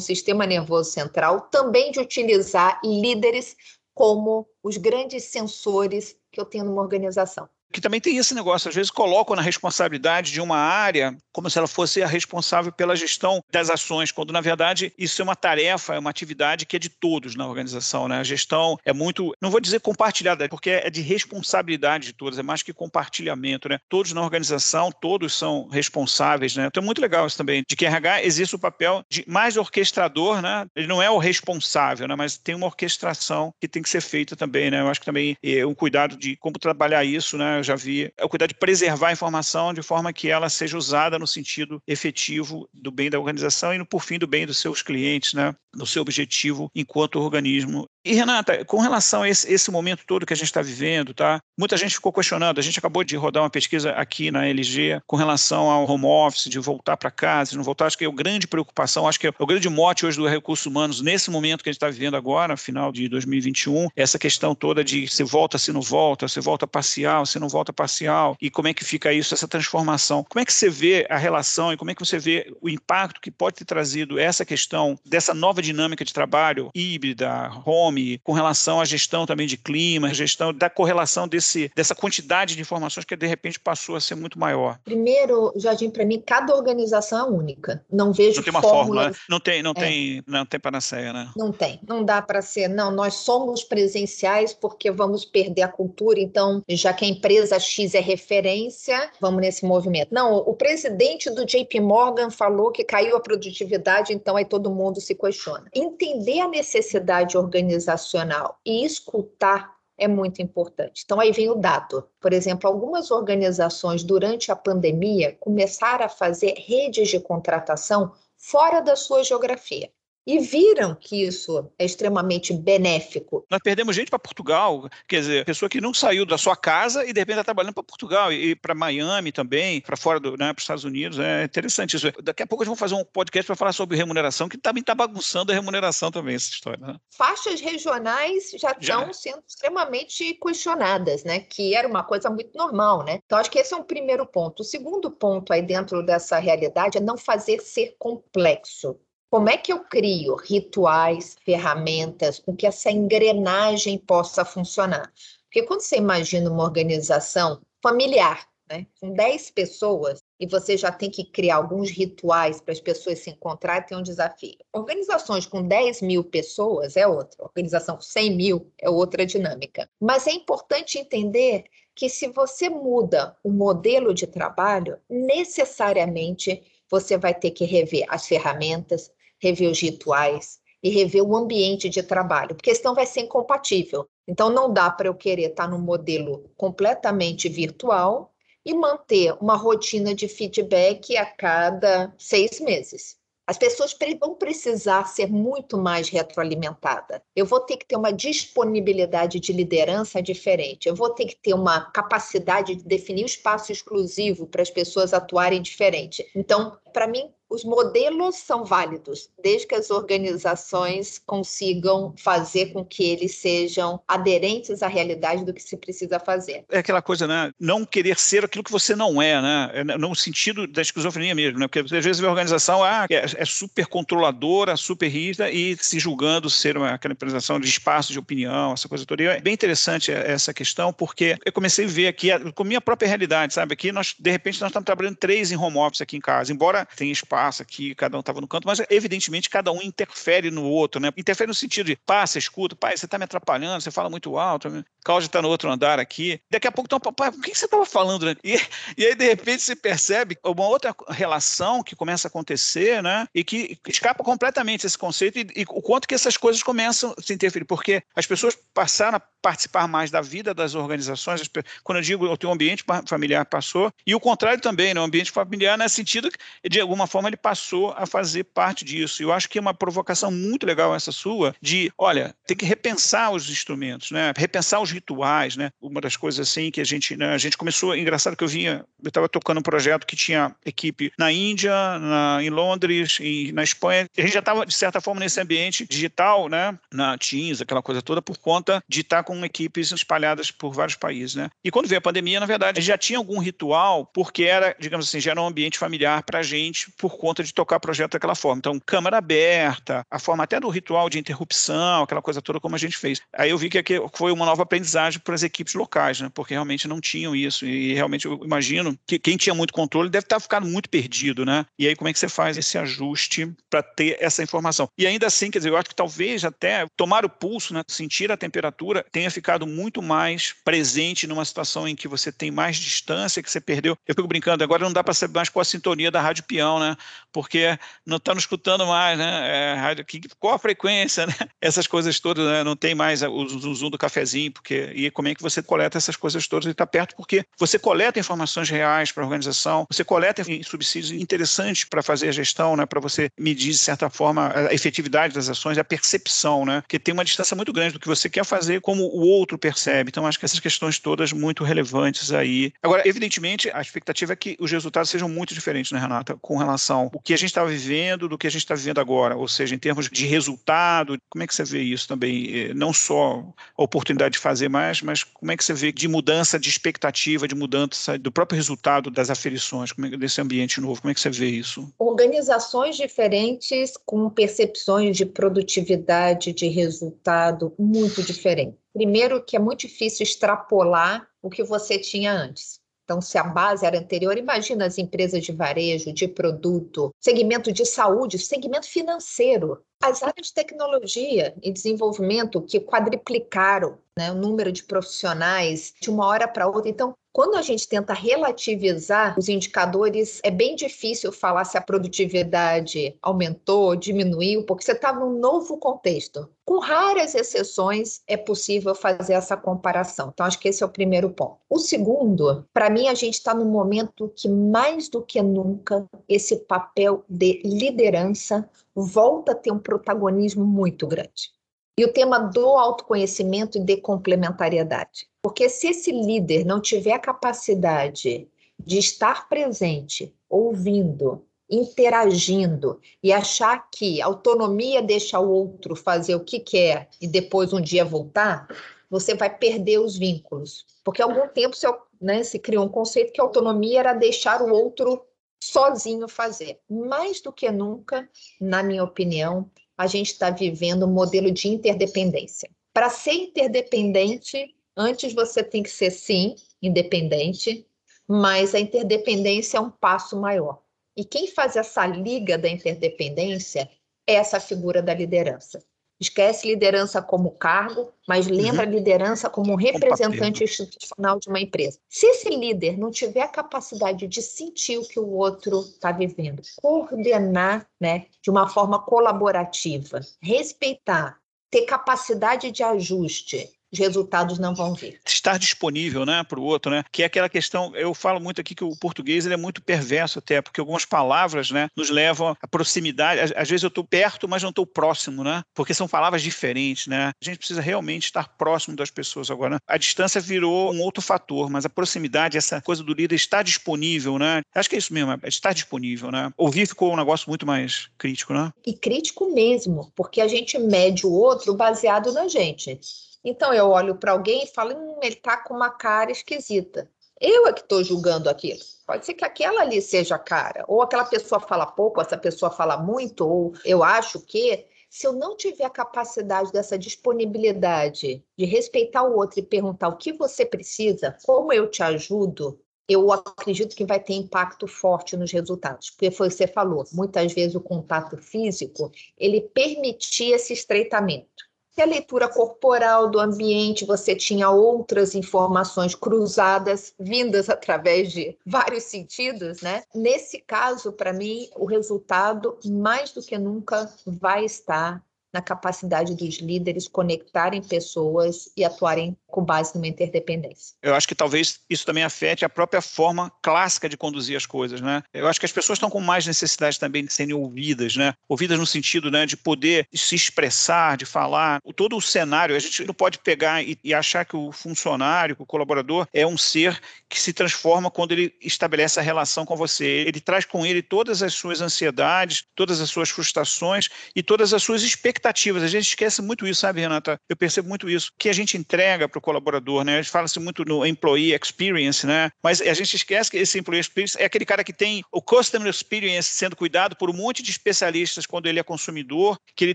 sistema 0.00 0.46
nervoso 0.46 0.90
central, 0.90 1.42
também 1.42 1.90
de 1.90 2.00
utilizar 2.00 2.80
líderes 2.84 3.56
como 3.94 4.46
os 4.62 4.76
grandes 4.76 5.24
sensores 5.24 6.16
que 6.30 6.40
eu 6.40 6.44
tenho 6.44 6.64
numa 6.64 6.82
organização 6.82 7.48
que 7.74 7.80
também 7.80 8.00
tem 8.00 8.16
esse 8.16 8.34
negócio, 8.34 8.68
às 8.68 8.74
vezes 8.74 8.90
colocam 8.90 9.34
na 9.34 9.42
responsabilidade 9.42 10.30
de 10.30 10.40
uma 10.40 10.56
área 10.56 11.16
como 11.32 11.50
se 11.50 11.58
ela 11.58 11.66
fosse 11.66 12.00
a 12.00 12.06
responsável 12.06 12.70
pela 12.70 12.94
gestão 12.94 13.42
das 13.50 13.68
ações, 13.68 14.12
quando 14.12 14.32
na 14.32 14.40
verdade 14.40 14.92
isso 14.96 15.20
é 15.20 15.24
uma 15.24 15.34
tarefa, 15.34 15.94
é 15.94 15.98
uma 15.98 16.08
atividade 16.10 16.64
que 16.64 16.76
é 16.76 16.78
de 16.78 16.88
todos 16.88 17.34
na 17.34 17.46
organização, 17.46 18.06
né? 18.06 18.20
A 18.20 18.24
gestão 18.24 18.78
é 18.84 18.92
muito, 18.92 19.34
não 19.42 19.50
vou 19.50 19.60
dizer 19.60 19.80
compartilhada, 19.80 20.48
porque 20.48 20.70
é 20.70 20.88
de 20.88 21.00
responsabilidade 21.00 22.06
de 22.06 22.12
todos, 22.12 22.38
é 22.38 22.42
mais 22.42 22.62
que 22.62 22.72
compartilhamento, 22.72 23.68
né? 23.68 23.78
Todos 23.88 24.12
na 24.12 24.22
organização, 24.22 24.92
todos 24.92 25.34
são 25.34 25.68
responsáveis, 25.68 26.54
né? 26.54 26.66
Então 26.66 26.80
é 26.80 26.86
muito 26.86 27.00
legal 27.00 27.26
isso 27.26 27.36
também, 27.36 27.64
de 27.68 27.74
que 27.74 27.84
RH 27.84 28.22
existe 28.22 28.54
o 28.54 28.58
papel 28.58 29.02
de 29.10 29.24
mais 29.26 29.56
orquestrador, 29.56 30.40
né? 30.40 30.66
Ele 30.76 30.86
não 30.86 31.02
é 31.02 31.10
o 31.10 31.18
responsável, 31.18 32.06
né? 32.06 32.14
Mas 32.14 32.38
tem 32.38 32.54
uma 32.54 32.66
orquestração 32.66 33.52
que 33.60 33.66
tem 33.66 33.82
que 33.82 33.90
ser 33.90 34.00
feita 34.00 34.36
também, 34.36 34.70
né? 34.70 34.80
Eu 34.80 34.88
acho 34.88 35.00
que 35.00 35.06
também 35.06 35.36
é 35.42 35.66
um 35.66 35.74
cuidado 35.74 36.16
de 36.16 36.36
como 36.36 36.60
trabalhar 36.60 37.02
isso, 37.04 37.36
né? 37.36 37.63
Já 37.64 37.74
vi, 37.74 38.12
é 38.16 38.24
o 38.24 38.28
cuidado 38.28 38.50
de 38.50 38.54
preservar 38.54 39.08
a 39.08 39.12
informação 39.12 39.72
de 39.72 39.82
forma 39.82 40.12
que 40.12 40.28
ela 40.28 40.48
seja 40.48 40.76
usada 40.76 41.18
no 41.18 41.26
sentido 41.26 41.82
efetivo 41.86 42.68
do 42.72 42.90
bem 42.90 43.10
da 43.10 43.18
organização 43.18 43.74
e, 43.74 43.84
por 43.84 44.02
fim, 44.02 44.18
do 44.18 44.26
bem 44.26 44.46
dos 44.46 44.58
seus 44.58 44.82
clientes, 44.82 45.34
né? 45.34 45.54
do 45.74 45.86
seu 45.86 46.02
objetivo 46.02 46.70
enquanto 46.74 47.18
organismo 47.18 47.88
e, 48.04 48.12
Renata, 48.12 48.64
com 48.64 48.78
relação 48.78 49.22
a 49.22 49.28
esse, 49.28 49.50
esse 49.52 49.70
momento 49.70 50.04
todo 50.06 50.26
que 50.26 50.32
a 50.32 50.36
gente 50.36 50.46
está 50.46 50.60
vivendo, 50.60 51.14
tá? 51.14 51.40
Muita 51.58 51.76
gente 51.76 51.94
ficou 51.94 52.12
questionando. 52.12 52.58
A 52.58 52.62
gente 52.62 52.78
acabou 52.78 53.02
de 53.02 53.16
rodar 53.16 53.42
uma 53.42 53.50
pesquisa 53.50 53.92
aqui 53.92 54.30
na 54.30 54.46
LG 54.46 55.00
com 55.06 55.16
relação 55.16 55.70
ao 55.70 55.88
home 55.88 56.04
office, 56.04 56.44
de 56.44 56.58
voltar 56.58 56.96
para 56.96 57.10
casa, 57.10 57.52
de 57.52 57.56
não 57.56 57.64
voltar. 57.64 57.86
Acho 57.86 57.96
que 57.96 58.04
é 58.04 58.08
a 58.08 58.10
grande 58.10 58.46
preocupação, 58.46 59.08
acho 59.08 59.18
que 59.18 59.26
é 59.26 59.32
o 59.38 59.46
grande 59.46 59.68
mote 59.68 60.04
hoje 60.04 60.18
do 60.18 60.26
recursos 60.26 60.66
humanos, 60.66 61.00
nesse 61.00 61.30
momento 61.30 61.62
que 61.62 61.70
a 61.70 61.72
gente 61.72 61.78
está 61.78 61.88
vivendo 61.88 62.16
agora, 62.16 62.56
final 62.56 62.92
de 62.92 63.08
2021, 63.08 63.88
essa 63.96 64.18
questão 64.18 64.54
toda 64.54 64.84
de 64.84 65.08
se 65.08 65.22
volta, 65.22 65.56
se 65.56 65.72
não 65.72 65.80
volta, 65.80 66.28
se 66.28 66.40
volta 66.40 66.66
parcial, 66.66 67.24
se 67.24 67.38
não 67.38 67.48
volta 67.48 67.72
parcial, 67.72 68.36
e 68.40 68.50
como 68.50 68.68
é 68.68 68.74
que 68.74 68.84
fica 68.84 69.12
isso, 69.12 69.32
essa 69.32 69.48
transformação. 69.48 70.24
Como 70.28 70.42
é 70.42 70.44
que 70.44 70.52
você 70.52 70.68
vê 70.68 71.06
a 71.08 71.16
relação 71.16 71.72
e 71.72 71.76
como 71.76 71.90
é 71.90 71.94
que 71.94 72.04
você 72.04 72.18
vê 72.18 72.52
o 72.60 72.68
impacto 72.68 73.20
que 73.20 73.30
pode 73.30 73.56
ter 73.56 73.64
trazido 73.64 74.18
essa 74.18 74.44
questão 74.44 74.98
dessa 75.06 75.32
nova 75.32 75.62
dinâmica 75.62 76.04
de 76.04 76.12
trabalho 76.12 76.70
híbrida, 76.74 77.50
home, 77.64 77.93
com 78.22 78.32
relação 78.32 78.80
à 78.80 78.84
gestão 78.84 79.26
também 79.26 79.46
de 79.46 79.56
clima, 79.56 80.12
gestão 80.14 80.52
da 80.52 80.70
correlação 80.70 81.26
desse, 81.26 81.70
dessa 81.74 81.94
quantidade 81.94 82.54
de 82.54 82.60
informações 82.60 83.04
que 83.04 83.16
de 83.16 83.26
repente 83.26 83.58
passou 83.60 83.96
a 83.96 84.00
ser 84.00 84.14
muito 84.14 84.38
maior? 84.38 84.78
Primeiro, 84.84 85.52
Jardim, 85.56 85.90
para 85.90 86.04
mim, 86.04 86.22
cada 86.24 86.54
organização 86.54 87.18
é 87.18 87.30
única. 87.30 87.84
Não 87.90 88.12
vejo 88.12 88.36
Não 88.36 88.42
tem 88.44 88.50
uma 88.50 88.62
fórmula, 88.62 89.12
não 89.28 89.40
tem, 89.40 89.62
não 89.62 89.72
é. 89.72 89.74
tem, 89.74 90.22
não 90.26 90.46
tem 90.46 90.60
panaceia, 90.60 91.12
né? 91.12 91.30
Não 91.36 91.52
tem, 91.52 91.80
não 91.86 92.04
dá 92.04 92.20
para 92.20 92.42
ser, 92.42 92.68
não, 92.68 92.90
nós 92.90 93.14
somos 93.14 93.62
presenciais 93.62 94.52
porque 94.52 94.90
vamos 94.90 95.24
perder 95.24 95.62
a 95.62 95.68
cultura, 95.68 96.20
então, 96.20 96.62
já 96.68 96.92
que 96.92 97.04
a 97.04 97.08
empresa 97.08 97.58
X 97.58 97.94
é 97.94 98.00
referência, 98.00 99.10
vamos 99.20 99.40
nesse 99.40 99.64
movimento. 99.64 100.08
Não, 100.12 100.36
o 100.36 100.54
presidente 100.54 101.30
do 101.30 101.44
JP 101.44 101.80
Morgan 101.80 102.30
falou 102.30 102.70
que 102.70 102.84
caiu 102.84 103.16
a 103.16 103.20
produtividade, 103.20 104.12
então 104.12 104.36
aí 104.36 104.44
todo 104.44 104.70
mundo 104.70 105.00
se 105.00 105.14
questiona. 105.14 105.64
Entender 105.74 106.40
a 106.40 106.48
necessidade 106.48 107.36
organizacional 107.36 107.83
organizacional 107.84 108.58
e 108.64 108.84
escutar 108.84 109.74
é 109.96 110.08
muito 110.08 110.42
importante. 110.42 111.02
Então, 111.04 111.20
aí 111.20 111.30
vem 111.30 111.48
o 111.48 111.54
dado. 111.54 112.08
Por 112.20 112.32
exemplo, 112.32 112.68
algumas 112.68 113.10
organizações, 113.10 114.02
durante 114.02 114.50
a 114.50 114.56
pandemia, 114.56 115.36
começaram 115.38 116.04
a 116.04 116.08
fazer 116.08 116.54
redes 116.58 117.08
de 117.08 117.20
contratação 117.20 118.12
fora 118.36 118.80
da 118.80 118.96
sua 118.96 119.22
geografia 119.22 119.90
e 120.26 120.38
viram 120.38 120.94
que 120.94 121.24
isso 121.24 121.70
é 121.78 121.84
extremamente 121.84 122.52
benéfico. 122.52 123.44
Nós 123.50 123.60
perdemos 123.62 123.94
gente 123.94 124.10
para 124.10 124.18
Portugal, 124.18 124.88
quer 125.06 125.20
dizer, 125.20 125.44
pessoa 125.44 125.68
que 125.68 125.80
não 125.80 125.92
saiu 125.92 126.24
da 126.24 126.38
sua 126.38 126.56
casa 126.56 127.04
e 127.04 127.12
de 127.12 127.20
repente 127.20 127.34
está 127.34 127.44
trabalhando 127.44 127.74
para 127.74 127.82
Portugal 127.82 128.32
e 128.32 128.54
para 128.54 128.74
Miami 128.74 129.32
também, 129.32 129.80
para 129.80 129.96
fora 129.96 130.18
do, 130.18 130.32
né, 130.32 130.52
para 130.52 130.58
os 130.58 130.62
Estados 130.62 130.84
Unidos. 130.84 131.18
É 131.18 131.44
interessante 131.44 131.96
isso. 131.96 132.10
Daqui 132.22 132.42
a 132.42 132.46
pouco 132.46 132.62
a 132.62 132.66
gente 132.66 132.74
vai 132.74 132.88
fazer 132.88 133.00
um 133.00 133.04
podcast 133.04 133.46
para 133.46 133.56
falar 133.56 133.72
sobre 133.72 133.96
remuneração, 133.96 134.48
que 134.48 134.58
também 134.58 134.80
está 134.80 134.94
bagunçando 134.94 135.52
a 135.52 135.54
remuneração 135.54 136.10
também, 136.10 136.34
essa 136.34 136.50
história. 136.50 136.84
Né? 136.86 136.96
Faixas 137.16 137.60
regionais 137.60 138.50
já 138.58 138.74
estão 138.78 139.12
sendo 139.12 139.42
extremamente 139.46 140.34
questionadas, 140.34 141.24
né? 141.24 141.40
Que 141.40 141.74
era 141.74 141.86
uma 141.86 142.02
coisa 142.02 142.30
muito 142.30 142.56
normal, 142.56 143.04
né? 143.04 143.20
Então, 143.24 143.38
acho 143.38 143.50
que 143.50 143.58
esse 143.58 143.74
é 143.74 143.76
um 143.76 143.82
primeiro 143.82 144.26
ponto. 144.26 144.60
O 144.60 144.64
segundo 144.64 145.10
ponto 145.10 145.52
aí 145.52 145.62
dentro 145.62 146.04
dessa 146.04 146.38
realidade 146.38 146.98
é 146.98 147.00
não 147.00 147.16
fazer 147.16 147.60
ser 147.60 147.96
complexo. 147.98 148.98
Como 149.30 149.48
é 149.48 149.56
que 149.56 149.72
eu 149.72 149.80
crio 149.80 150.36
rituais, 150.36 151.36
ferramentas, 151.44 152.38
com 152.38 152.54
que 152.54 152.66
essa 152.66 152.90
engrenagem 152.90 153.98
possa 153.98 154.44
funcionar? 154.44 155.12
Porque 155.44 155.62
quando 155.62 155.80
você 155.80 155.96
imagina 155.96 156.50
uma 156.50 156.64
organização 156.64 157.60
familiar, 157.82 158.48
né, 158.68 158.86
com 159.00 159.12
10 159.12 159.50
pessoas, 159.50 160.22
e 160.40 160.46
você 160.46 160.76
já 160.76 160.90
tem 160.90 161.10
que 161.10 161.24
criar 161.24 161.56
alguns 161.56 161.90
rituais 161.90 162.60
para 162.60 162.72
as 162.72 162.80
pessoas 162.80 163.18
se 163.18 163.30
encontrarem, 163.30 163.86
tem 163.86 163.98
um 163.98 164.02
desafio. 164.02 164.56
Organizações 164.72 165.46
com 165.46 165.62
10 165.62 166.02
mil 166.02 166.24
pessoas 166.24 166.96
é 166.96 167.06
outra, 167.06 167.44
organização 167.44 167.96
com 167.96 168.02
100 168.02 168.36
mil 168.36 168.72
é 168.80 168.88
outra 168.88 169.24
dinâmica. 169.26 169.88
Mas 170.00 170.26
é 170.26 170.32
importante 170.32 170.98
entender 170.98 171.64
que 171.94 172.08
se 172.08 172.28
você 172.28 172.68
muda 172.68 173.36
o 173.44 173.50
modelo 173.50 174.12
de 174.12 174.26
trabalho, 174.26 174.98
necessariamente 175.08 176.62
você 176.94 177.18
vai 177.18 177.34
ter 177.34 177.50
que 177.50 177.64
rever 177.64 178.06
as 178.08 178.28
ferramentas, 178.28 179.10
rever 179.42 179.68
os 179.68 179.80
rituais 179.80 180.60
e 180.80 180.90
rever 180.90 181.24
o 181.24 181.34
ambiente 181.34 181.88
de 181.88 182.04
trabalho, 182.04 182.54
porque 182.54 182.72
senão 182.72 182.94
vai 182.94 183.04
ser 183.04 183.22
incompatível. 183.22 184.08
Então, 184.28 184.48
não 184.48 184.72
dá 184.72 184.88
para 184.88 185.08
eu 185.08 185.14
querer 185.14 185.50
estar 185.50 185.66
num 185.66 185.80
modelo 185.80 186.48
completamente 186.56 187.48
virtual 187.48 188.32
e 188.64 188.72
manter 188.72 189.34
uma 189.40 189.56
rotina 189.56 190.14
de 190.14 190.28
feedback 190.28 191.16
a 191.16 191.26
cada 191.26 192.14
seis 192.16 192.60
meses. 192.60 193.16
As 193.46 193.58
pessoas 193.58 193.94
vão 194.18 194.34
precisar 194.34 195.04
ser 195.06 195.30
muito 195.30 195.76
mais 195.76 196.08
retroalimentadas. 196.08 197.20
Eu 197.36 197.44
vou 197.44 197.60
ter 197.60 197.76
que 197.76 197.86
ter 197.86 197.96
uma 197.96 198.10
disponibilidade 198.10 199.38
de 199.38 199.52
liderança 199.52 200.22
diferente. 200.22 200.88
Eu 200.88 200.94
vou 200.94 201.10
ter 201.10 201.26
que 201.26 201.36
ter 201.36 201.52
uma 201.52 201.90
capacidade 201.90 202.74
de 202.74 202.84
definir 202.84 203.24
o 203.24 203.26
espaço 203.26 203.70
exclusivo 203.70 204.46
para 204.46 204.62
as 204.62 204.70
pessoas 204.70 205.12
atuarem 205.12 205.60
diferente. 205.60 206.24
Então, 206.34 206.78
para 206.92 207.06
mim, 207.06 207.30
os 207.54 207.64
modelos 207.64 208.36
são 208.36 208.64
válidos, 208.64 209.30
desde 209.42 209.66
que 209.66 209.74
as 209.74 209.90
organizações 209.90 211.20
consigam 211.24 212.12
fazer 212.18 212.72
com 212.72 212.84
que 212.84 213.04
eles 213.04 213.36
sejam 213.36 214.00
aderentes 214.08 214.82
à 214.82 214.88
realidade 214.88 215.44
do 215.44 215.54
que 215.54 215.62
se 215.62 215.76
precisa 215.76 216.18
fazer. 216.18 216.64
É 216.70 216.78
aquela 216.78 217.00
coisa, 217.00 217.26
né? 217.26 217.52
Não 217.60 217.84
querer 217.84 218.18
ser 218.18 218.44
aquilo 218.44 218.64
que 218.64 218.72
você 218.72 218.96
não 218.96 219.22
é, 219.22 219.40
né? 219.40 219.70
É 219.74 219.84
no 219.84 220.14
sentido 220.14 220.66
da 220.66 220.82
esquizofrenia 220.82 221.34
mesmo, 221.34 221.58
né? 221.58 221.68
Porque 221.68 221.78
às 221.78 222.04
vezes 222.04 222.22
a 222.22 222.28
organização 222.28 222.82
ah, 222.82 223.06
é, 223.08 223.24
é 223.36 223.44
super 223.44 223.86
controladora, 223.86 224.76
super 224.76 225.08
rígida 225.08 225.50
e 225.50 225.76
se 225.80 225.98
julgando 225.98 226.50
ser 226.50 226.76
uma, 226.76 226.90
aquela 226.90 227.14
organização 227.14 227.60
de 227.60 227.68
espaço 227.68 228.12
de 228.12 228.18
opinião, 228.18 228.72
essa 228.72 228.88
coisa 228.88 229.06
toda. 229.06 229.22
E 229.22 229.26
é 229.26 229.40
bem 229.40 229.54
interessante 229.54 230.10
essa 230.10 230.52
questão, 230.52 230.92
porque 230.92 231.36
eu 231.44 231.52
comecei 231.52 231.84
a 231.84 231.88
ver 231.88 232.08
aqui 232.08 232.28
com 232.52 232.64
minha 232.64 232.80
própria 232.80 233.06
realidade, 233.06 233.54
sabe? 233.54 233.74
Aqui 233.74 233.92
nós, 233.92 234.14
de 234.18 234.30
repente, 234.30 234.60
nós 234.60 234.70
estamos 234.70 234.84
trabalhando 234.84 235.16
três 235.16 235.52
em 235.52 235.56
home 235.56 235.78
office 235.78 236.00
aqui 236.00 236.16
em 236.16 236.20
casa, 236.20 236.52
embora 236.52 236.86
tenha 236.96 237.12
espaço 237.12 237.43
passa 237.44 237.62
aqui, 237.62 237.94
cada 237.94 238.16
um 238.16 238.20
estava 238.20 238.40
no 238.40 238.48
canto, 238.48 238.66
mas 238.66 238.80
evidentemente 238.88 239.50
cada 239.50 239.70
um 239.70 239.82
interfere 239.82 240.50
no 240.50 240.64
outro, 240.64 240.98
né? 240.98 241.10
Interfere 241.14 241.46
no 241.46 241.54
sentido 241.54 241.86
de 241.86 241.96
passa, 242.06 242.38
escuta, 242.38 242.74
pai, 242.74 242.96
você 242.96 243.04
está 243.04 243.18
me 243.18 243.24
atrapalhando, 243.24 243.82
você 243.82 243.90
fala 243.90 244.08
muito 244.08 244.38
alto, 244.38 244.82
Cláudia 245.04 245.26
está 245.26 245.42
no 245.42 245.48
outro 245.48 245.70
andar 245.70 246.00
aqui. 246.00 246.40
Daqui 246.50 246.66
a 246.66 246.72
pouco 246.72 246.86
então, 246.86 247.12
pai, 247.12 247.28
o 247.28 247.40
que 247.42 247.54
você 247.54 247.66
estava 247.66 247.84
falando? 247.84 248.24
Né? 248.24 248.34
E, 248.42 248.58
e 248.96 249.04
aí, 249.04 249.14
de 249.14 249.26
repente, 249.26 249.62
você 249.62 249.76
percebe 249.76 250.38
uma 250.42 250.66
outra 250.66 250.94
relação 251.10 251.82
que 251.82 251.94
começa 251.94 252.26
a 252.26 252.30
acontecer, 252.30 253.02
né? 253.02 253.26
E 253.34 253.44
que 253.44 253.78
escapa 253.86 254.24
completamente 254.24 254.86
esse 254.86 254.96
conceito 254.96 255.38
e, 255.38 255.46
e 255.54 255.64
o 255.68 255.82
quanto 255.82 256.08
que 256.08 256.14
essas 256.14 256.38
coisas 256.38 256.62
começam 256.62 257.14
a 257.18 257.20
se 257.20 257.34
interferir, 257.34 257.66
porque 257.66 258.02
as 258.16 258.26
pessoas 258.26 258.56
passaram 258.72 259.18
a 259.18 259.20
participar 259.20 259.86
mais 259.86 260.10
da 260.10 260.22
vida 260.22 260.54
das 260.54 260.74
organizações, 260.74 261.42
quando 261.82 261.98
eu 261.98 262.02
digo 262.02 262.24
o 262.24 262.36
teu 262.36 262.50
ambiente 262.50 262.82
familiar 263.06 263.44
passou, 263.44 263.92
e 264.06 264.14
o 264.14 264.20
contrário 264.20 264.62
também, 264.62 264.94
né? 264.94 265.00
o 265.00 265.04
ambiente 265.04 265.30
familiar, 265.30 265.76
nesse 265.76 265.96
sentido, 265.96 266.30
de 266.66 266.80
alguma 266.80 267.06
forma 267.06 267.23
ele 267.28 267.36
passou 267.36 267.92
a 267.96 268.06
fazer 268.06 268.44
parte 268.44 268.84
disso. 268.84 269.22
Eu 269.22 269.32
acho 269.32 269.48
que 269.48 269.58
é 269.58 269.60
uma 269.60 269.74
provocação 269.74 270.30
muito 270.30 270.66
legal 270.66 270.94
essa 270.94 271.12
sua, 271.12 271.54
de, 271.60 271.92
olha, 271.98 272.34
tem 272.46 272.56
que 272.56 272.64
repensar 272.64 273.30
os 273.30 273.50
instrumentos, 273.50 274.10
né? 274.10 274.32
repensar 274.36 274.80
os 274.80 274.90
rituais, 274.90 275.56
né? 275.56 275.70
uma 275.80 276.00
das 276.00 276.16
coisas 276.16 276.48
assim 276.48 276.70
que 276.70 276.80
a 276.80 276.84
gente, 276.84 277.16
né? 277.16 277.34
a 277.34 277.38
gente 277.38 277.56
começou, 277.56 277.94
engraçado 277.96 278.36
que 278.36 278.44
eu 278.44 278.48
vinha, 278.48 278.84
eu 279.02 279.08
estava 279.08 279.28
tocando 279.28 279.58
um 279.58 279.62
projeto 279.62 280.06
que 280.06 280.16
tinha 280.16 280.54
equipe 280.64 281.12
na 281.18 281.30
Índia, 281.30 281.72
na, 281.98 282.38
em 282.42 282.50
Londres 282.50 283.18
e 283.20 283.52
na 283.52 283.62
Espanha, 283.62 284.08
a 284.16 284.20
gente 284.20 284.32
já 284.32 284.40
estava, 284.40 284.64
de 284.64 284.74
certa 284.74 285.00
forma, 285.00 285.20
nesse 285.20 285.40
ambiente 285.40 285.86
digital, 285.88 286.48
né? 286.48 286.78
na 286.92 287.18
Teams, 287.18 287.60
aquela 287.60 287.82
coisa 287.82 288.00
toda, 288.00 288.22
por 288.22 288.38
conta 288.38 288.82
de 288.88 289.00
estar 289.00 289.22
com 289.22 289.34
com 289.34 289.44
equipes 289.44 289.90
espalhadas 289.90 290.50
por 290.50 290.72
vários 290.72 290.96
países, 290.96 291.34
né? 291.34 291.50
E 291.62 291.70
quando 291.70 291.88
veio 291.88 291.98
a 291.98 292.02
pandemia, 292.02 292.38
na 292.38 292.46
verdade, 292.46 292.80
já 292.80 292.96
tinha 292.96 293.18
algum 293.18 293.38
ritual, 293.38 294.06
porque 294.06 294.44
era, 294.44 294.76
digamos 294.78 295.08
assim, 295.08 295.20
já 295.20 295.32
era 295.32 295.42
um 295.42 295.46
ambiente 295.46 295.78
familiar 295.78 296.22
para 296.22 296.38
a 296.38 296.42
gente 296.42 296.90
por 296.92 297.13
conta 297.14 297.42
de 297.42 297.52
tocar 297.52 297.80
projeto 297.80 298.12
daquela 298.12 298.34
forma. 298.34 298.58
Então, 298.58 298.80
câmara 298.80 299.18
aberta, 299.18 300.04
a 300.10 300.18
forma 300.18 300.44
até 300.44 300.58
do 300.60 300.68
ritual 300.68 301.08
de 301.08 301.18
interrupção, 301.18 302.02
aquela 302.02 302.22
coisa 302.22 302.42
toda 302.42 302.60
como 302.60 302.74
a 302.74 302.78
gente 302.78 302.96
fez. 302.96 303.20
Aí 303.32 303.50
eu 303.50 303.58
vi 303.58 303.68
que 303.68 303.82
foi 304.14 304.32
uma 304.32 304.46
nova 304.46 304.62
aprendizagem 304.62 305.20
para 305.20 305.34
as 305.34 305.42
equipes 305.42 305.74
locais, 305.74 306.20
né? 306.20 306.30
Porque 306.32 306.54
realmente 306.54 306.88
não 306.88 307.00
tinham 307.00 307.34
isso. 307.34 307.66
E 307.66 307.94
realmente 307.94 308.26
eu 308.26 308.40
imagino 308.44 308.98
que 309.06 309.18
quem 309.18 309.36
tinha 309.36 309.54
muito 309.54 309.72
controle 309.72 310.08
deve 310.08 310.24
estar 310.24 310.40
ficando 310.40 310.66
muito 310.66 310.88
perdido, 310.88 311.44
né? 311.44 311.64
E 311.78 311.88
aí 311.88 311.96
como 311.96 312.08
é 312.08 312.12
que 312.12 312.18
você 312.18 312.28
faz 312.28 312.56
esse 312.56 312.78
ajuste 312.78 313.52
para 313.70 313.82
ter 313.82 314.16
essa 314.20 314.42
informação? 314.42 314.88
E 314.96 315.06
ainda 315.06 315.26
assim, 315.26 315.50
quer 315.50 315.58
dizer, 315.58 315.70
eu 315.70 315.76
acho 315.76 315.88
que 315.88 315.94
talvez 315.94 316.44
até 316.44 316.86
tomar 316.96 317.24
o 317.24 317.28
pulso, 317.28 317.74
né? 317.74 317.82
Sentir 317.86 318.30
a 318.30 318.36
temperatura 318.36 319.04
tenha 319.10 319.30
ficado 319.30 319.66
muito 319.66 320.02
mais 320.02 320.54
presente 320.64 321.26
numa 321.26 321.44
situação 321.44 321.86
em 321.86 321.96
que 321.96 322.08
você 322.08 322.30
tem 322.32 322.50
mais 322.50 322.76
distância, 322.76 323.42
que 323.42 323.50
você 323.50 323.60
perdeu. 323.60 323.96
Eu 324.06 324.14
fico 324.14 324.28
brincando, 324.28 324.64
agora 324.64 324.84
não 324.84 324.92
dá 324.92 325.02
para 325.02 325.14
saber 325.14 325.34
mais 325.34 325.48
qual 325.48 325.62
a 325.62 325.64
sintonia 325.64 326.10
da 326.10 326.20
rádio 326.20 326.44
peão, 326.44 326.78
né? 326.78 326.96
Porque 327.32 327.78
não 328.06 328.18
está 328.18 328.34
nos 328.34 328.44
escutando 328.44 328.86
mais, 328.86 329.18
né? 329.18 329.72
É, 329.72 329.74
rádio, 329.74 330.06
qual 330.38 330.54
a 330.54 330.58
frequência, 330.58 331.26
né? 331.26 331.34
Essas 331.60 331.86
coisas 331.86 332.20
todas, 332.20 332.46
né? 332.46 332.62
Não 332.62 332.76
tem 332.76 332.94
mais 332.94 333.22
o 333.22 333.74
zoom 333.74 333.90
do 333.90 333.98
cafezinho, 333.98 334.52
porque 334.52 334.92
e 334.94 335.10
como 335.10 335.28
é 335.28 335.34
que 335.34 335.42
você 335.42 335.62
coleta 335.62 335.98
essas 335.98 336.16
coisas 336.16 336.46
todas 336.46 336.66
e 336.66 336.70
está 336.70 336.86
perto, 336.86 337.16
porque 337.16 337.44
você 337.58 337.78
coleta 337.78 338.20
informações 338.20 338.68
reais 338.68 339.10
para 339.10 339.22
a 339.22 339.26
organização, 339.26 339.86
você 339.90 340.04
coleta 340.04 340.44
subsídios 340.62 341.10
interessantes 341.10 341.84
para 341.84 342.02
fazer 342.02 342.28
a 342.28 342.32
gestão, 342.32 342.76
né? 342.76 342.86
Para 342.86 343.00
você 343.00 343.30
medir, 343.38 343.72
de 343.72 343.78
certa 343.78 344.08
forma, 344.10 344.52
a 344.54 344.74
efetividade 344.74 345.34
das 345.34 345.48
ações, 345.48 345.78
a 345.78 345.84
percepção, 345.84 346.64
né? 346.64 346.80
Porque 346.82 346.98
tem 346.98 347.12
uma 347.12 347.24
distância 347.24 347.56
muito 347.56 347.72
grande 347.72 347.94
do 347.94 348.00
que 348.00 348.06
você 348.06 348.28
quer 348.28 348.44
fazer 348.44 348.80
como 348.80 349.04
o 349.04 349.26
outro 349.26 349.58
percebe. 349.58 350.10
Então, 350.10 350.26
acho 350.26 350.38
que 350.38 350.44
essas 350.44 350.60
questões 350.60 350.98
todas 350.98 351.32
muito 351.32 351.64
relevantes 351.64 352.32
aí. 352.32 352.72
Agora, 352.82 353.02
evidentemente, 353.06 353.70
a 353.72 353.80
expectativa 353.80 354.32
é 354.32 354.36
que 354.36 354.56
os 354.60 354.70
resultados 354.70 355.10
sejam 355.10 355.28
muito 355.28 355.54
diferentes, 355.54 355.92
né, 355.92 355.98
Renata, 355.98 356.36
com 356.40 356.56
relação 356.56 356.93
ao 356.94 357.10
que 357.22 357.34
a 357.34 357.36
gente 357.36 357.50
está 357.50 357.64
vivendo 357.64 358.28
do 358.28 358.38
que 358.38 358.46
a 358.46 358.50
gente 358.50 358.62
está 358.62 358.74
vivendo 358.74 359.00
agora. 359.00 359.36
Ou 359.36 359.48
seja, 359.48 359.74
em 359.74 359.78
termos 359.78 360.08
de 360.08 360.26
resultado, 360.26 361.18
como 361.28 361.42
é 361.42 361.46
que 361.46 361.54
você 361.54 361.64
vê 361.64 361.82
isso 361.82 362.08
também? 362.08 362.46
Eh, 362.54 362.74
não 362.74 362.92
só 362.92 363.44
a 363.76 363.82
oportunidade 363.82 364.34
de 364.34 364.38
fazer 364.38 364.68
mais, 364.68 365.02
mas 365.02 365.22
como 365.22 365.50
é 365.52 365.56
que 365.56 365.64
você 365.64 365.74
vê 365.74 365.92
de 365.92 366.08
mudança 366.08 366.58
de 366.58 366.68
expectativa, 366.68 367.48
de 367.48 367.54
mudança 367.54 368.18
do 368.18 368.32
próprio 368.32 368.56
resultado 368.56 369.10
das 369.10 369.30
aferições, 369.30 369.90
é, 369.98 370.16
desse 370.16 370.40
ambiente 370.40 370.80
novo? 370.80 371.00
Como 371.00 371.10
é 371.10 371.14
que 371.14 371.20
você 371.20 371.30
vê 371.30 371.48
isso? 371.48 371.92
Organizações 371.98 372.96
diferentes 372.96 373.94
com 374.04 374.30
percepções 374.30 375.16
de 375.16 375.26
produtividade, 375.26 376.52
de 376.52 376.68
resultado 376.68 377.74
muito 377.78 378.22
diferentes. 378.22 378.74
Primeiro, 378.92 379.44
que 379.44 379.56
é 379.56 379.58
muito 379.58 379.80
difícil 379.80 380.22
extrapolar 380.22 381.26
o 381.42 381.50
que 381.50 381.64
você 381.64 381.98
tinha 381.98 382.32
antes. 382.32 382.80
Então, 383.04 383.20
se 383.20 383.36
a 383.36 383.44
base 383.44 383.84
era 383.84 383.98
anterior, 383.98 384.36
imagina 384.38 384.86
as 384.86 384.96
empresas 384.96 385.44
de 385.44 385.52
varejo, 385.52 386.12
de 386.12 386.26
produto, 386.26 387.14
segmento 387.20 387.70
de 387.70 387.84
saúde, 387.84 388.38
segmento 388.38 388.88
financeiro, 388.88 389.84
as 390.04 390.22
áreas 390.22 390.48
de 390.48 390.54
tecnologia 390.54 391.54
e 391.62 391.72
desenvolvimento 391.72 392.60
que 392.60 392.78
quadriplicaram 392.78 393.96
né, 394.16 394.30
o 394.30 394.34
número 394.34 394.70
de 394.70 394.84
profissionais 394.84 395.94
de 395.98 396.10
uma 396.10 396.26
hora 396.26 396.46
para 396.46 396.68
outra. 396.68 396.90
Então, 396.90 397.14
quando 397.32 397.56
a 397.56 397.62
gente 397.62 397.88
tenta 397.88 398.12
relativizar 398.12 399.36
os 399.36 399.48
indicadores, 399.48 400.40
é 400.44 400.52
bem 400.52 400.76
difícil 400.76 401.32
falar 401.32 401.64
se 401.64 401.76
a 401.76 401.80
produtividade 401.80 403.16
aumentou, 403.20 403.96
diminuiu, 403.96 404.64
porque 404.64 404.84
você 404.84 404.92
está 404.92 405.12
num 405.12 405.40
novo 405.40 405.76
contexto. 405.78 406.48
Com 406.64 406.78
raras 406.78 407.34
exceções, 407.34 408.20
é 408.28 408.36
possível 408.36 408.94
fazer 408.94 409.32
essa 409.32 409.56
comparação. 409.56 410.30
Então, 410.32 410.46
acho 410.46 410.60
que 410.60 410.68
esse 410.68 410.84
é 410.84 410.86
o 410.86 410.90
primeiro 410.90 411.28
ponto. 411.28 411.56
O 411.68 411.80
segundo, 411.80 412.64
para 412.72 412.88
mim, 412.88 413.08
a 413.08 413.14
gente 413.14 413.34
está 413.34 413.52
num 413.52 413.68
momento 413.68 414.32
que, 414.36 414.48
mais 414.48 415.08
do 415.08 415.20
que 415.20 415.42
nunca, 415.42 416.06
esse 416.28 416.56
papel 416.56 417.24
de 417.28 417.60
liderança 417.64 418.70
volta 418.94 419.52
a 419.52 419.54
ter 419.54 419.72
um 419.72 419.78
protagonismo 419.78 420.64
muito 420.64 421.06
grande. 421.06 421.52
E 421.98 422.04
o 422.04 422.12
tema 422.12 422.38
do 422.38 422.66
autoconhecimento 422.66 423.78
e 423.78 423.80
de 423.80 423.96
complementariedade. 423.98 425.28
Porque 425.42 425.68
se 425.68 425.88
esse 425.88 426.10
líder 426.10 426.64
não 426.64 426.80
tiver 426.80 427.12
a 427.12 427.18
capacidade 427.18 428.48
de 428.78 428.98
estar 428.98 429.48
presente, 429.48 430.34
ouvindo, 430.48 431.44
interagindo 431.70 433.00
e 433.22 433.32
achar 433.32 433.88
que 433.90 434.20
autonomia 434.20 435.00
deixa 435.00 435.38
o 435.38 435.50
outro 435.50 435.96
fazer 435.96 436.34
o 436.34 436.44
que 436.44 436.60
quer 436.60 437.08
e 437.20 437.26
depois 437.26 437.72
um 437.72 437.80
dia 437.80 438.04
voltar, 438.04 438.68
você 439.08 439.34
vai 439.34 439.56
perder 439.56 439.98
os 439.98 440.18
vínculos. 440.18 440.84
Porque 441.04 441.22
há 441.22 441.24
algum 441.24 441.48
tempo 441.48 441.76
se, 441.76 441.86
né, 442.20 442.42
se 442.42 442.58
criou 442.58 442.84
um 442.84 442.88
conceito 442.88 443.32
que 443.32 443.40
autonomia 443.40 444.00
era 444.00 444.12
deixar 444.12 444.60
o 444.62 444.72
outro 444.72 445.24
sozinho 445.72 446.28
fazer. 446.28 446.80
Mais 446.88 447.40
do 447.40 447.52
que 447.52 447.70
nunca, 447.70 448.28
na 448.60 448.82
minha 448.82 449.04
opinião, 449.04 449.70
a 449.96 450.06
gente 450.06 450.32
está 450.32 450.50
vivendo 450.50 451.06
um 451.06 451.12
modelo 451.12 451.50
de 451.50 451.68
interdependência. 451.68 452.70
Para 452.92 453.10
ser 453.10 453.32
interdependente, 453.32 454.74
Antes 454.96 455.34
você 455.34 455.62
tem 455.64 455.82
que 455.82 455.90
ser, 455.90 456.10
sim, 456.10 456.54
independente, 456.80 457.86
mas 458.28 458.74
a 458.74 458.80
interdependência 458.80 459.78
é 459.78 459.80
um 459.80 459.90
passo 459.90 460.40
maior. 460.40 460.82
E 461.16 461.24
quem 461.24 461.48
faz 461.48 461.76
essa 461.76 462.06
liga 462.06 462.56
da 462.56 462.68
interdependência 462.68 463.90
é 464.26 464.34
essa 464.34 464.60
figura 464.60 465.02
da 465.02 465.12
liderança. 465.12 465.84
Esquece 466.20 466.68
liderança 466.68 467.20
como 467.20 467.50
cargo, 467.50 468.12
mas 468.26 468.46
lembra 468.46 468.86
uhum. 468.86 468.92
liderança 468.92 469.50
como 469.50 469.74
representante 469.74 470.62
institucional 470.62 471.38
de 471.38 471.48
uma 471.48 471.60
empresa. 471.60 471.98
Se 472.08 472.26
esse 472.26 472.48
líder 472.48 472.96
não 472.96 473.10
tiver 473.10 473.42
a 473.42 473.48
capacidade 473.48 474.26
de 474.26 474.40
sentir 474.40 474.98
o 474.98 475.06
que 475.06 475.18
o 475.18 475.28
outro 475.28 475.80
está 475.80 476.12
vivendo, 476.12 476.62
coordenar 476.76 477.86
né, 478.00 478.26
de 478.40 478.50
uma 478.50 478.68
forma 478.68 479.00
colaborativa, 479.00 480.20
respeitar, 480.40 481.38
ter 481.70 481.82
capacidade 481.82 482.70
de 482.70 482.82
ajuste, 482.84 483.68
os 483.94 483.98
resultados 483.98 484.58
não 484.58 484.74
vão 484.74 484.94
vir. 484.94 485.20
Estar 485.26 485.58
disponível 485.58 486.26
né, 486.26 486.42
para 486.42 486.58
o 486.58 486.62
outro, 486.62 486.90
né? 486.90 487.04
Que 487.10 487.22
é 487.22 487.26
aquela 487.26 487.48
questão, 487.48 487.94
eu 487.94 488.12
falo 488.12 488.40
muito 488.40 488.60
aqui 488.60 488.74
que 488.74 488.84
o 488.84 488.96
português 488.96 489.46
ele 489.46 489.54
é 489.54 489.56
muito 489.56 489.82
perverso 489.82 490.40
até, 490.40 490.60
porque 490.60 490.80
algumas 490.80 491.04
palavras 491.04 491.70
né, 491.70 491.88
nos 491.96 492.10
levam 492.10 492.56
à 492.60 492.68
proximidade. 492.68 493.54
Às, 493.56 493.68
vezes 493.68 493.82
eu 493.82 493.88
estou 493.88 494.04
perto, 494.04 494.48
mas 494.48 494.62
não 494.62 494.70
estou 494.70 494.86
próximo, 494.86 495.44
né? 495.44 495.62
Porque 495.74 495.94
são 495.94 496.08
palavras 496.08 496.42
diferentes, 496.42 497.06
né? 497.06 497.32
A 497.40 497.44
gente 497.44 497.58
precisa 497.58 497.80
realmente 497.80 498.24
estar 498.24 498.48
próximo 498.48 498.96
das 498.96 499.10
pessoas 499.10 499.50
agora. 499.50 499.74
Né? 499.74 499.78
A 499.86 499.96
distância 499.96 500.40
virou 500.40 500.92
um 500.92 501.00
outro 501.00 501.22
fator, 501.22 501.70
mas 501.70 501.84
a 501.84 501.90
proximidade, 501.90 502.58
essa 502.58 502.80
coisa 502.80 503.02
do 503.02 503.14
líder 503.14 503.36
estar 503.36 503.62
disponível, 503.62 504.38
né? 504.38 504.62
Acho 504.74 504.88
que 504.88 504.96
é 504.96 504.98
isso 504.98 505.14
mesmo, 505.14 505.32
é 505.32 505.48
estar 505.48 505.72
disponível, 505.72 506.30
né? 506.30 506.50
Ouvir 506.56 506.86
ficou 506.86 507.12
um 507.12 507.16
negócio 507.16 507.48
muito 507.48 507.66
mais 507.66 508.08
crítico, 508.18 508.52
né? 508.52 508.70
E 508.84 508.92
crítico 508.92 509.52
mesmo, 509.54 510.10
porque 510.16 510.40
a 510.40 510.48
gente 510.48 510.78
mede 510.78 511.26
o 511.26 511.32
outro 511.32 511.74
baseado 511.74 512.32
na 512.32 512.48
gente. 512.48 512.98
Então 513.44 513.74
eu 513.74 513.90
olho 513.90 514.16
para 514.16 514.32
alguém 514.32 514.64
e 514.64 514.66
falo, 514.66 514.96
hum, 514.96 515.18
ele 515.22 515.34
está 515.34 515.56
com 515.58 515.74
uma 515.74 515.90
cara 515.90 516.32
esquisita. 516.32 517.10
Eu 517.40 517.66
é 517.66 517.72
que 517.72 517.80
estou 517.80 518.02
julgando 518.02 518.48
aquilo. 518.48 518.80
Pode 519.06 519.26
ser 519.26 519.34
que 519.34 519.44
aquela 519.44 519.82
ali 519.82 520.00
seja 520.00 520.36
a 520.36 520.38
cara, 520.38 520.84
ou 520.88 521.02
aquela 521.02 521.24
pessoa 521.24 521.60
fala 521.60 521.84
pouco, 521.84 522.20
essa 522.20 522.38
pessoa 522.38 522.70
fala 522.70 522.96
muito, 522.96 523.46
ou 523.46 523.74
eu 523.84 524.02
acho 524.02 524.40
que. 524.40 524.86
Se 525.10 525.28
eu 525.28 525.32
não 525.32 525.56
tiver 525.56 525.84
a 525.84 525.90
capacidade 525.90 526.72
dessa 526.72 526.98
disponibilidade 526.98 528.44
de 528.58 528.64
respeitar 528.64 529.22
o 529.22 529.36
outro 529.36 529.60
e 529.60 529.62
perguntar 529.62 530.08
o 530.08 530.16
que 530.16 530.32
você 530.32 530.66
precisa, 530.66 531.36
como 531.44 531.72
eu 531.72 531.88
te 531.88 532.02
ajudo, 532.02 532.80
eu 533.08 533.30
acredito 533.30 533.94
que 533.94 534.04
vai 534.04 534.18
ter 534.18 534.34
impacto 534.34 534.88
forte 534.88 535.36
nos 535.36 535.52
resultados, 535.52 536.10
porque 536.10 536.32
foi 536.32 536.48
o 536.48 536.50
que 536.50 536.56
você 536.56 536.66
falou, 536.66 537.04
muitas 537.12 537.52
vezes 537.52 537.76
o 537.76 537.80
contato 537.80 538.36
físico, 538.38 539.12
ele 539.38 539.60
permitia 539.60 540.56
esse 540.56 540.72
estreitamento. 540.72 541.64
Se 541.94 542.02
a 542.02 542.06
leitura 542.06 542.48
corporal 542.48 543.30
do 543.30 543.38
ambiente, 543.38 544.04
você 544.04 544.34
tinha 544.34 544.68
outras 544.68 545.32
informações 545.32 546.12
cruzadas, 546.12 547.14
vindas 547.20 547.70
através 547.70 548.32
de 548.32 548.58
vários 548.66 549.04
sentidos, 549.04 549.80
né? 549.80 550.02
Nesse 550.12 550.58
caso, 550.58 551.12
para 551.12 551.32
mim, 551.32 551.68
o 551.76 551.84
resultado, 551.84 552.76
mais 552.84 553.30
do 553.30 553.40
que 553.40 553.56
nunca, 553.56 554.12
vai 554.26 554.64
estar 554.64 555.24
na 555.54 555.62
capacidade 555.62 556.34
dos 556.34 556.58
líderes 556.58 557.06
conectarem 557.06 557.80
pessoas 557.80 558.68
e 558.76 558.84
atuarem 558.84 559.36
com 559.46 559.64
base 559.64 559.94
numa 559.94 560.08
interdependência. 560.08 560.96
Eu 561.00 561.14
acho 561.14 561.28
que 561.28 561.34
talvez 561.34 561.78
isso 561.88 562.04
também 562.04 562.24
afete 562.24 562.64
a 562.64 562.68
própria 562.68 563.00
forma 563.00 563.52
clássica 563.62 564.08
de 564.08 564.16
conduzir 564.16 564.56
as 564.56 564.66
coisas, 564.66 565.00
né? 565.00 565.22
Eu 565.32 565.46
acho 565.46 565.60
que 565.60 565.66
as 565.66 565.70
pessoas 565.70 565.96
estão 565.96 566.10
com 566.10 566.20
mais 566.20 566.44
necessidade 566.44 566.98
também 566.98 567.24
de 567.24 567.32
serem 567.32 567.54
ouvidas, 567.54 568.16
né? 568.16 568.34
Ouvidas 568.48 568.76
no 568.76 568.84
sentido, 568.84 569.30
né, 569.30 569.46
de 569.46 569.56
poder 569.56 570.08
se 570.12 570.34
expressar, 570.34 571.16
de 571.16 571.24
falar. 571.24 571.80
Todo 571.94 572.16
o 572.16 572.20
cenário, 572.20 572.74
a 572.74 572.78
gente 572.80 573.04
não 573.04 573.14
pode 573.14 573.38
pegar 573.38 573.80
e, 573.80 573.96
e 574.02 574.12
achar 574.12 574.44
que 574.44 574.56
o 574.56 574.72
funcionário, 574.72 575.54
que 575.54 575.62
o 575.62 575.66
colaborador 575.66 576.26
é 576.32 576.44
um 576.44 576.58
ser 576.58 577.00
que 577.28 577.40
se 577.40 577.52
transforma 577.52 578.10
quando 578.10 578.32
ele 578.32 578.52
estabelece 578.60 579.20
a 579.20 579.22
relação 579.22 579.64
com 579.64 579.76
você. 579.76 580.24
Ele 580.26 580.40
traz 580.40 580.64
com 580.64 580.84
ele 580.84 581.00
todas 581.00 581.44
as 581.44 581.54
suas 581.54 581.80
ansiedades, 581.80 582.64
todas 582.74 583.00
as 583.00 583.08
suas 583.08 583.30
frustrações 583.30 584.08
e 584.34 584.42
todas 584.42 584.74
as 584.74 584.82
suas 584.82 585.04
expectativas. 585.04 585.43
A 585.48 585.86
gente 585.86 586.08
esquece 586.08 586.40
muito 586.42 586.66
isso, 586.66 586.80
sabe, 586.80 587.00
Renata? 587.00 587.38
Eu 587.48 587.56
percebo 587.56 587.88
muito 587.88 588.08
isso. 588.08 588.30
Que 588.38 588.48
a 588.48 588.52
gente 588.52 588.76
entrega 588.76 589.28
para 589.28 589.38
o 589.38 589.42
colaborador, 589.42 590.04
né? 590.04 590.18
A 590.18 590.22
gente 590.22 590.30
fala-se 590.30 590.58
muito 590.58 590.84
no 590.84 591.04
employee 591.04 591.54
experience, 591.54 592.26
né? 592.26 592.50
Mas 592.62 592.80
a 592.80 592.94
gente 592.94 593.14
esquece 593.14 593.50
que 593.50 593.58
esse 593.58 593.78
employee 593.78 594.00
experience 594.00 594.36
é 594.40 594.44
aquele 594.44 594.64
cara 594.64 594.84
que 594.84 594.92
tem 594.92 595.22
o 595.32 595.42
customer 595.42 595.88
experience 595.88 596.50
sendo 596.50 596.76
cuidado 596.76 597.16
por 597.16 597.30
um 597.30 597.32
monte 597.32 597.62
de 597.62 597.70
especialistas 597.70 598.46
quando 598.46 598.66
ele 598.66 598.80
é 598.80 598.82
consumidor, 598.82 599.58
que 599.76 599.84
ele 599.84 599.94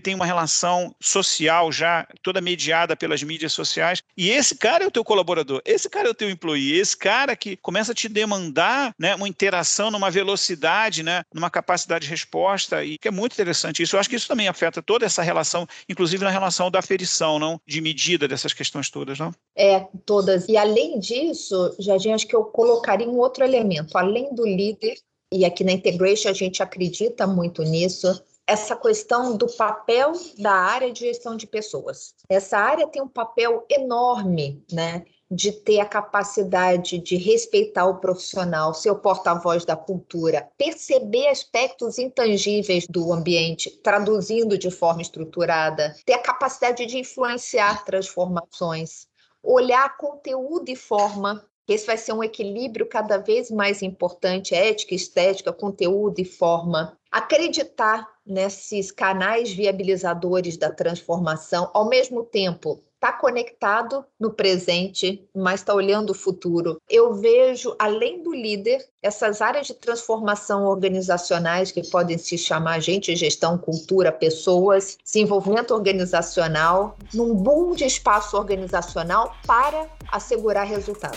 tem 0.00 0.14
uma 0.14 0.26
relação 0.26 0.94
social 1.00 1.72
já 1.72 2.06
toda 2.22 2.40
mediada 2.40 2.96
pelas 2.96 3.22
mídias 3.22 3.52
sociais. 3.52 4.02
E 4.16 4.30
esse 4.30 4.56
cara 4.56 4.84
é 4.84 4.86
o 4.86 4.90
teu 4.90 5.04
colaborador, 5.04 5.60
esse 5.64 5.88
cara 5.88 6.08
é 6.08 6.10
o 6.10 6.14
teu 6.14 6.30
employee, 6.30 6.78
esse 6.78 6.96
cara 6.96 7.34
que 7.34 7.56
começa 7.56 7.92
a 7.92 7.94
te 7.94 8.08
demandar, 8.08 8.94
né, 8.98 9.14
uma 9.14 9.28
interação 9.28 9.90
numa 9.90 10.10
velocidade, 10.10 11.02
né, 11.02 11.22
numa 11.34 11.50
capacidade 11.50 12.04
de 12.04 12.10
resposta 12.10 12.84
e 12.84 12.98
que 12.98 13.08
é 13.08 13.10
muito 13.10 13.32
interessante 13.32 13.82
isso. 13.82 13.96
Eu 13.96 14.00
acho 14.00 14.08
que 14.08 14.16
isso 14.16 14.28
também 14.28 14.48
afeta 14.48 14.82
toda 14.82 15.06
essa 15.06 15.22
relação, 15.22 15.39
inclusive 15.88 16.24
na 16.24 16.30
relação 16.30 16.70
da 16.70 16.78
aferição, 16.78 17.38
não, 17.38 17.60
de 17.66 17.80
medida 17.80 18.26
dessas 18.26 18.52
questões 18.52 18.90
todas, 18.90 19.18
não? 19.18 19.32
É, 19.56 19.86
todas. 20.04 20.48
E 20.48 20.56
além 20.56 20.98
disso, 20.98 21.74
Jardim, 21.78 22.12
acho 22.12 22.26
que 22.26 22.36
eu 22.36 22.44
colocaria 22.44 23.08
um 23.08 23.18
outro 23.18 23.44
elemento, 23.44 23.96
além 23.96 24.34
do 24.34 24.46
líder, 24.46 24.96
e 25.32 25.44
aqui 25.44 25.62
na 25.62 25.72
Integration 25.72 26.28
a 26.28 26.32
gente 26.32 26.62
acredita 26.62 27.26
muito 27.26 27.62
nisso, 27.62 28.22
essa 28.46 28.74
questão 28.74 29.36
do 29.36 29.46
papel 29.46 30.12
da 30.38 30.52
área 30.52 30.92
de 30.92 31.00
gestão 31.00 31.36
de 31.36 31.46
pessoas. 31.46 32.14
Essa 32.28 32.58
área 32.58 32.86
tem 32.88 33.00
um 33.00 33.08
papel 33.08 33.64
enorme, 33.70 34.64
né? 34.72 35.04
De 35.30 35.52
ter 35.52 35.78
a 35.78 35.86
capacidade 35.86 36.98
de 36.98 37.16
respeitar 37.16 37.86
o 37.86 37.98
profissional, 37.98 38.74
ser 38.74 38.90
o 38.90 38.98
porta-voz 38.98 39.64
da 39.64 39.76
cultura, 39.76 40.48
perceber 40.58 41.28
aspectos 41.28 41.98
intangíveis 41.98 42.86
do 42.88 43.12
ambiente, 43.12 43.70
traduzindo 43.82 44.58
de 44.58 44.70
forma 44.70 45.02
estruturada, 45.02 45.94
ter 46.04 46.14
a 46.14 46.22
capacidade 46.22 46.84
de 46.84 46.98
influenciar 46.98 47.84
transformações, 47.84 49.06
olhar 49.40 49.96
conteúdo 49.96 50.68
e 50.68 50.74
forma. 50.74 51.44
Esse 51.68 51.86
vai 51.86 51.96
ser 51.96 52.12
um 52.12 52.24
equilíbrio 52.24 52.88
cada 52.88 53.16
vez 53.18 53.48
mais 53.48 53.80
importante, 53.80 54.52
ética, 54.56 54.92
estética, 54.92 55.52
conteúdo 55.52 56.18
e 56.18 56.24
forma. 56.24 56.98
Acreditar 57.08 58.08
nesses 58.26 58.90
canais 58.90 59.52
viabilizadores 59.52 60.56
da 60.56 60.72
transformação, 60.72 61.70
ao 61.72 61.88
mesmo 61.88 62.24
tempo 62.24 62.82
está 63.00 63.14
conectado 63.14 64.04
no 64.20 64.30
presente, 64.30 65.26
mas 65.34 65.60
está 65.60 65.74
olhando 65.74 66.10
o 66.10 66.14
futuro. 66.14 66.78
Eu 66.88 67.14
vejo, 67.14 67.74
além 67.78 68.22
do 68.22 68.30
líder, 68.30 68.86
essas 69.02 69.40
áreas 69.40 69.66
de 69.66 69.72
transformação 69.72 70.66
organizacionais 70.66 71.72
que 71.72 71.88
podem 71.88 72.18
se 72.18 72.36
chamar 72.36 72.78
gente, 72.80 73.16
gestão, 73.16 73.56
cultura, 73.56 74.12
pessoas, 74.12 74.98
desenvolvimento 75.02 75.72
organizacional, 75.72 76.98
num 77.14 77.34
boom 77.34 77.74
de 77.74 77.84
espaço 77.84 78.36
organizacional 78.36 79.34
para 79.46 79.88
assegurar 80.12 80.66
resultado. 80.66 81.16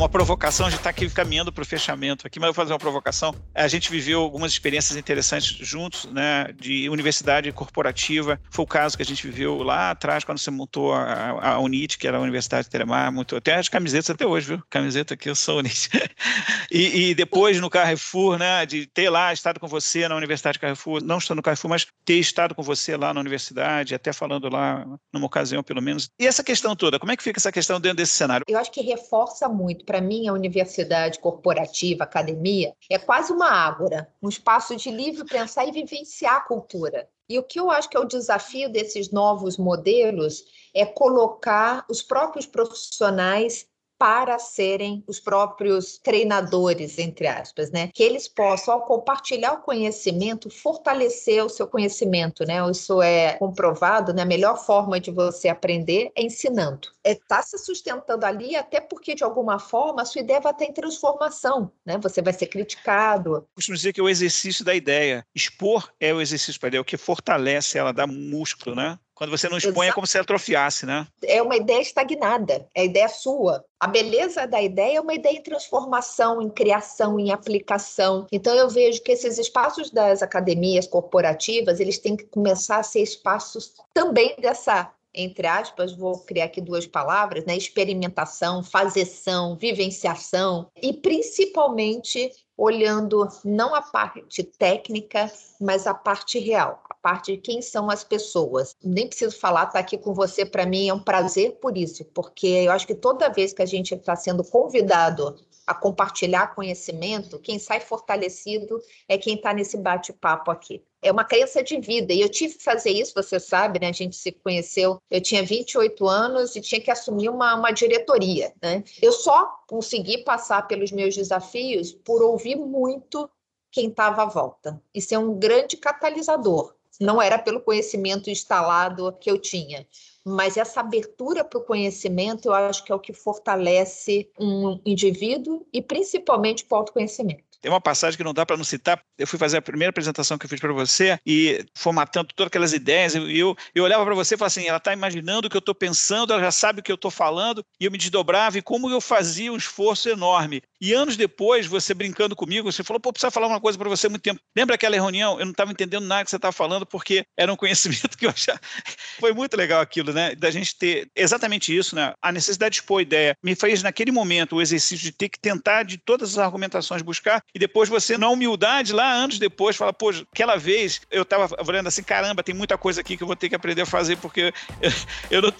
Uma 0.00 0.08
provocação, 0.08 0.66
a 0.66 0.70
gente 0.70 0.78
está 0.78 0.90
aqui 0.90 1.08
caminhando 1.10 1.52
para 1.52 1.62
o 1.62 1.66
fechamento 1.66 2.26
aqui, 2.26 2.40
mas 2.40 2.48
eu 2.48 2.54
vou 2.54 2.64
fazer 2.64 2.72
uma 2.72 2.78
provocação. 2.78 3.34
A 3.54 3.68
gente 3.68 3.90
viveu 3.90 4.22
algumas 4.22 4.50
experiências 4.50 4.96
interessantes 4.96 5.54
juntos, 5.60 6.06
né, 6.06 6.48
de 6.58 6.88
universidade 6.88 7.52
corporativa. 7.52 8.40
Foi 8.50 8.64
o 8.64 8.68
caso 8.68 8.96
que 8.96 9.02
a 9.02 9.06
gente 9.06 9.26
viveu 9.26 9.62
lá 9.62 9.90
atrás, 9.90 10.24
quando 10.24 10.38
você 10.38 10.50
montou 10.50 10.94
a, 10.94 11.52
a 11.52 11.58
UNIT, 11.60 11.98
que 11.98 12.08
era 12.08 12.16
a 12.16 12.20
Universidade 12.20 12.64
de 12.64 12.70
Telemar, 12.70 13.12
muito, 13.12 13.36
até 13.36 13.56
as 13.56 13.68
camisetas 13.68 14.10
até 14.10 14.26
hoje, 14.26 14.46
viu? 14.46 14.62
Camiseta 14.70 15.14
aqui, 15.14 15.28
eu 15.28 15.34
sou 15.34 15.58
UNIT. 15.58 15.90
e, 16.72 17.10
e, 17.10 17.14
depois 17.14 17.60
no 17.60 17.68
Carrefour, 17.68 18.38
né, 18.38 18.64
de 18.64 18.86
ter 18.86 19.10
lá 19.10 19.32
estado 19.32 19.60
com 19.60 19.68
você 19.68 20.08
na 20.08 20.16
Universidade 20.16 20.54
de 20.54 20.60
Carrefour, 20.60 21.02
não 21.04 21.18
estou 21.18 21.36
no 21.36 21.42
Carrefour, 21.42 21.68
mas 21.68 21.86
ter 22.06 22.14
estado 22.14 22.54
com 22.54 22.62
você 22.62 22.96
lá 22.96 23.12
na 23.12 23.20
universidade, 23.20 23.94
até 23.94 24.12
falando 24.12 24.48
lá 24.48 24.86
numa 25.12 25.26
ocasião, 25.26 25.62
pelo 25.62 25.82
menos. 25.82 26.08
E 26.18 26.26
essa 26.26 26.42
questão 26.42 26.74
toda, 26.74 26.98
como 26.98 27.12
é 27.12 27.16
que 27.16 27.22
fica 27.22 27.38
essa 27.38 27.52
questão 27.52 27.78
dentro 27.78 27.98
desse 27.98 28.12
cenário? 28.12 28.46
Eu 28.48 28.58
acho 28.58 28.72
que 28.72 28.80
reforça 28.80 29.46
muito 29.46 29.84
para 29.90 30.00
mim, 30.00 30.28
a 30.28 30.32
universidade 30.32 31.18
corporativa, 31.18 32.04
academia, 32.04 32.72
é 32.88 32.96
quase 32.96 33.32
uma 33.32 33.50
ágora, 33.50 34.08
um 34.22 34.28
espaço 34.28 34.76
de 34.76 34.88
livre 34.88 35.24
pensar 35.24 35.66
e 35.66 35.72
vivenciar 35.72 36.36
a 36.36 36.40
cultura. 36.42 37.08
E 37.28 37.36
o 37.36 37.42
que 37.42 37.58
eu 37.58 37.68
acho 37.68 37.90
que 37.90 37.96
é 37.96 38.00
o 38.00 38.04
desafio 38.04 38.70
desses 38.70 39.10
novos 39.10 39.58
modelos 39.58 40.44
é 40.72 40.86
colocar 40.86 41.84
os 41.90 42.02
próprios 42.02 42.46
profissionais 42.46 43.66
para 44.00 44.38
serem 44.38 45.04
os 45.06 45.20
próprios 45.20 45.98
treinadores, 45.98 46.98
entre 46.98 47.26
aspas, 47.26 47.70
né? 47.70 47.90
Que 47.92 48.02
eles 48.02 48.26
possam, 48.26 48.72
ao 48.72 48.86
compartilhar 48.86 49.52
o 49.52 49.60
conhecimento, 49.60 50.48
fortalecer 50.48 51.44
o 51.44 51.50
seu 51.50 51.68
conhecimento, 51.68 52.46
né? 52.46 52.58
Isso 52.70 53.02
é 53.02 53.34
comprovado, 53.34 54.14
né? 54.14 54.22
A 54.22 54.24
melhor 54.24 54.56
forma 54.56 54.98
de 54.98 55.10
você 55.10 55.48
aprender 55.48 56.10
é 56.16 56.22
ensinando. 56.22 56.88
É 57.04 57.14
tá 57.14 57.42
se 57.42 57.58
sustentando 57.58 58.24
ali, 58.24 58.56
até 58.56 58.80
porque, 58.80 59.14
de 59.14 59.22
alguma 59.22 59.58
forma, 59.58 60.00
a 60.00 60.06
sua 60.06 60.22
ideia 60.22 60.40
vai 60.40 60.52
estar 60.52 60.64
em 60.64 60.72
transformação, 60.72 61.70
né? 61.84 61.98
Você 61.98 62.22
vai 62.22 62.32
ser 62.32 62.46
criticado. 62.46 63.46
Costumo 63.54 63.76
dizer 63.76 63.92
que 63.92 64.00
é 64.00 64.02
o 64.02 64.08
exercício 64.08 64.64
da 64.64 64.74
ideia. 64.74 65.26
Expor 65.34 65.92
é 66.00 66.14
o 66.14 66.22
exercício 66.22 66.58
da 66.58 66.68
ideia, 66.68 66.80
o 66.80 66.84
que 66.86 66.96
fortalece 66.96 67.76
ela, 67.76 67.92
dá 67.92 68.06
músculo, 68.06 68.74
né? 68.74 68.98
Quando 69.20 69.32
você 69.36 69.50
não 69.50 69.58
expõe, 69.58 69.84
Exato. 69.84 69.90
é 69.90 69.92
como 69.92 70.06
se 70.06 70.16
atrofiasse, 70.16 70.86
né? 70.86 71.06
É 71.22 71.42
uma 71.42 71.54
ideia 71.54 71.82
estagnada, 71.82 72.66
é 72.74 72.80
a 72.80 72.84
ideia 72.84 73.06
sua. 73.06 73.62
A 73.78 73.86
beleza 73.86 74.46
da 74.46 74.62
ideia 74.62 74.96
é 74.96 75.00
uma 75.00 75.12
ideia 75.12 75.36
em 75.36 75.42
transformação, 75.42 76.40
em 76.40 76.48
criação, 76.48 77.20
em 77.20 77.30
aplicação. 77.30 78.26
Então 78.32 78.54
eu 78.54 78.70
vejo 78.70 79.02
que 79.02 79.12
esses 79.12 79.36
espaços 79.36 79.90
das 79.90 80.22
academias 80.22 80.86
corporativas, 80.86 81.80
eles 81.80 81.98
têm 81.98 82.16
que 82.16 82.24
começar 82.24 82.78
a 82.78 82.82
ser 82.82 83.02
espaços 83.02 83.74
também 83.92 84.34
dessa 84.38 84.90
entre 85.14 85.46
aspas, 85.46 85.96
vou 85.96 86.20
criar 86.20 86.46
aqui 86.46 86.60
duas 86.60 86.86
palavras, 86.86 87.44
né? 87.44 87.56
Experimentação, 87.56 88.62
fazeção, 88.62 89.56
vivenciação 89.56 90.70
e 90.80 90.92
principalmente 90.92 92.30
olhando 92.56 93.26
não 93.42 93.74
a 93.74 93.80
parte 93.80 94.44
técnica, 94.44 95.32
mas 95.58 95.86
a 95.86 95.94
parte 95.94 96.38
real, 96.38 96.82
a 96.90 96.94
parte 96.94 97.32
de 97.32 97.38
quem 97.38 97.62
são 97.62 97.88
as 97.88 98.04
pessoas. 98.04 98.76
Nem 98.84 99.08
preciso 99.08 99.38
falar, 99.38 99.62
estar 99.62 99.72
tá 99.72 99.78
aqui 99.78 99.96
com 99.96 100.12
você 100.12 100.44
para 100.44 100.66
mim 100.66 100.88
é 100.88 100.92
um 100.92 101.02
prazer 101.02 101.52
por 101.52 101.78
isso, 101.78 102.04
porque 102.14 102.46
eu 102.46 102.72
acho 102.72 102.86
que 102.86 102.94
toda 102.94 103.30
vez 103.30 103.54
que 103.54 103.62
a 103.62 103.66
gente 103.66 103.94
está 103.94 104.14
sendo 104.14 104.44
convidado 104.44 105.34
a 105.70 105.74
compartilhar 105.74 106.54
conhecimento, 106.54 107.38
quem 107.38 107.58
sai 107.58 107.78
fortalecido 107.78 108.80
é 109.08 109.16
quem 109.16 109.36
está 109.36 109.54
nesse 109.54 109.76
bate-papo 109.76 110.50
aqui 110.50 110.82
é 111.02 111.10
uma 111.10 111.24
crença 111.24 111.62
de 111.62 111.80
vida. 111.80 112.12
E 112.12 112.20
eu 112.20 112.28
tive 112.28 112.56
que 112.56 112.62
fazer 112.62 112.90
isso, 112.90 113.14
você 113.14 113.40
sabe, 113.40 113.80
né? 113.80 113.88
A 113.88 113.92
gente 113.92 114.16
se 114.16 114.32
conheceu, 114.32 115.00
eu 115.10 115.20
tinha 115.20 115.42
28 115.42 116.06
anos 116.06 116.54
e 116.54 116.60
tinha 116.60 116.80
que 116.80 116.90
assumir 116.90 117.28
uma, 117.28 117.54
uma 117.54 117.70
diretoria, 117.70 118.52
né? 118.62 118.84
Eu 119.00 119.12
só 119.12 119.46
consegui 119.66 120.18
passar 120.24 120.66
pelos 120.68 120.92
meus 120.92 121.14
desafios 121.14 121.92
por 121.92 122.22
ouvir 122.22 122.56
muito 122.56 123.30
quem 123.72 123.88
estava 123.88 124.22
à 124.22 124.26
volta. 124.26 124.82
Isso 124.94 125.14
é 125.14 125.18
um 125.18 125.38
grande 125.38 125.76
catalisador. 125.76 126.74
Não 127.00 127.20
era 127.20 127.38
pelo 127.38 127.60
conhecimento 127.60 128.28
instalado 128.28 129.12
que 129.20 129.30
eu 129.30 129.38
tinha, 129.38 129.86
mas 130.24 130.56
essa 130.56 130.80
abertura 130.80 131.42
para 131.42 131.58
o 131.58 131.64
conhecimento 131.64 132.48
eu 132.48 132.52
acho 132.52 132.84
que 132.84 132.92
é 132.92 132.94
o 132.94 133.00
que 133.00 133.12
fortalece 133.12 134.30
um 134.38 134.80
indivíduo 134.84 135.66
e 135.72 135.80
principalmente 135.80 136.66
o 136.68 136.74
autoconhecimento. 136.74 137.50
Tem 137.60 137.70
uma 137.70 137.80
passagem 137.80 138.16
que 138.16 138.24
não 138.24 138.32
dá 138.32 138.46
para 138.46 138.56
não 138.56 138.64
citar. 138.64 139.02
Eu 139.18 139.26
fui 139.26 139.38
fazer 139.38 139.58
a 139.58 139.62
primeira 139.62 139.90
apresentação 139.90 140.38
que 140.38 140.46
eu 140.46 140.48
fiz 140.48 140.58
para 140.58 140.72
você 140.72 141.18
e 141.26 141.62
formatando 141.74 142.32
todas 142.34 142.48
aquelas 142.48 142.72
ideias. 142.72 143.14
E 143.14 143.38
eu, 143.38 143.54
eu 143.74 143.84
olhava 143.84 144.02
para 144.04 144.14
você 144.14 144.34
e 144.34 144.38
falava 144.38 144.46
assim: 144.46 144.66
ela 144.66 144.78
está 144.78 144.94
imaginando 144.94 145.46
o 145.46 145.50
que 145.50 145.56
eu 145.56 145.60
estou 145.60 145.74
pensando, 145.74 146.32
ela 146.32 146.42
já 146.42 146.50
sabe 146.50 146.80
o 146.80 146.82
que 146.82 146.90
eu 146.90 146.96
estou 146.96 147.10
falando. 147.10 147.62
E 147.78 147.84
eu 147.84 147.90
me 147.90 147.98
desdobrava 147.98 148.56
e 148.56 148.62
como 148.62 148.88
eu 148.88 149.00
fazia 149.00 149.52
um 149.52 149.56
esforço 149.56 150.08
enorme. 150.08 150.62
E 150.80 150.94
anos 150.94 151.16
depois, 151.16 151.66
você 151.66 151.92
brincando 151.92 152.34
comigo, 152.34 152.72
você 152.72 152.82
falou: 152.82 152.98
pô, 152.98 153.12
precisa 153.12 153.30
falar 153.30 153.46
uma 153.46 153.60
coisa 153.60 153.78
para 153.78 153.88
você 153.88 154.06
há 154.06 154.10
muito 154.10 154.22
tempo. 154.22 154.40
Lembra 154.56 154.76
aquela 154.76 154.94
reunião? 154.94 155.38
Eu 155.38 155.44
não 155.44 155.52
estava 155.52 155.70
entendendo 155.70 156.06
nada 156.06 156.24
que 156.24 156.30
você 156.30 156.36
estava 156.36 156.52
falando 156.52 156.86
porque 156.86 157.24
era 157.36 157.52
um 157.52 157.56
conhecimento 157.56 158.16
que 158.16 158.26
eu 158.26 158.32
já. 158.34 158.58
Foi 159.20 159.32
muito 159.32 159.56
legal 159.56 159.80
aquilo, 159.80 160.12
né? 160.12 160.34
Da 160.34 160.50
gente 160.50 160.76
ter 160.76 161.10
exatamente 161.14 161.76
isso, 161.76 161.94
né? 161.94 162.14
A 162.22 162.32
necessidade 162.32 162.74
de 162.74 162.80
expor 162.80 163.02
ideia 163.02 163.36
me 163.42 163.54
fez, 163.54 163.82
naquele 163.82 164.10
momento, 164.10 164.56
o 164.56 164.62
exercício 164.62 165.04
de 165.04 165.12
ter 165.12 165.28
que 165.28 165.38
tentar, 165.38 165.82
de 165.82 165.98
todas 165.98 166.30
as 166.30 166.38
argumentações, 166.38 167.02
buscar, 167.02 167.42
e 167.54 167.58
depois 167.58 167.88
você, 167.88 168.16
na 168.16 168.28
humildade, 168.28 168.92
lá 168.92 169.12
anos 169.12 169.38
depois, 169.38 169.76
fala, 169.76 169.92
pô, 169.92 170.10
aquela 170.32 170.56
vez 170.56 171.00
eu 171.10 171.22
estava 171.22 171.48
olhando 171.66 171.88
assim, 171.88 172.02
caramba, 172.02 172.42
tem 172.42 172.54
muita 172.54 172.78
coisa 172.78 173.00
aqui 173.00 173.16
que 173.16 173.22
eu 173.22 173.26
vou 173.26 173.36
ter 173.36 173.48
que 173.48 173.54
aprender 173.54 173.82
a 173.82 173.86
fazer, 173.86 174.16
porque 174.16 174.52
eu, 175.30 175.42
não, 175.42 175.52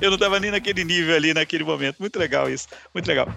eu 0.00 0.10
não 0.10 0.14
estava 0.14 0.40
nem 0.40 0.50
naquele 0.50 0.84
nível 0.84 1.14
ali, 1.14 1.32
naquele 1.32 1.62
momento. 1.64 1.98
Muito 2.00 2.18
legal 2.18 2.50
isso, 2.50 2.66
muito 2.92 3.06
legal 3.06 3.28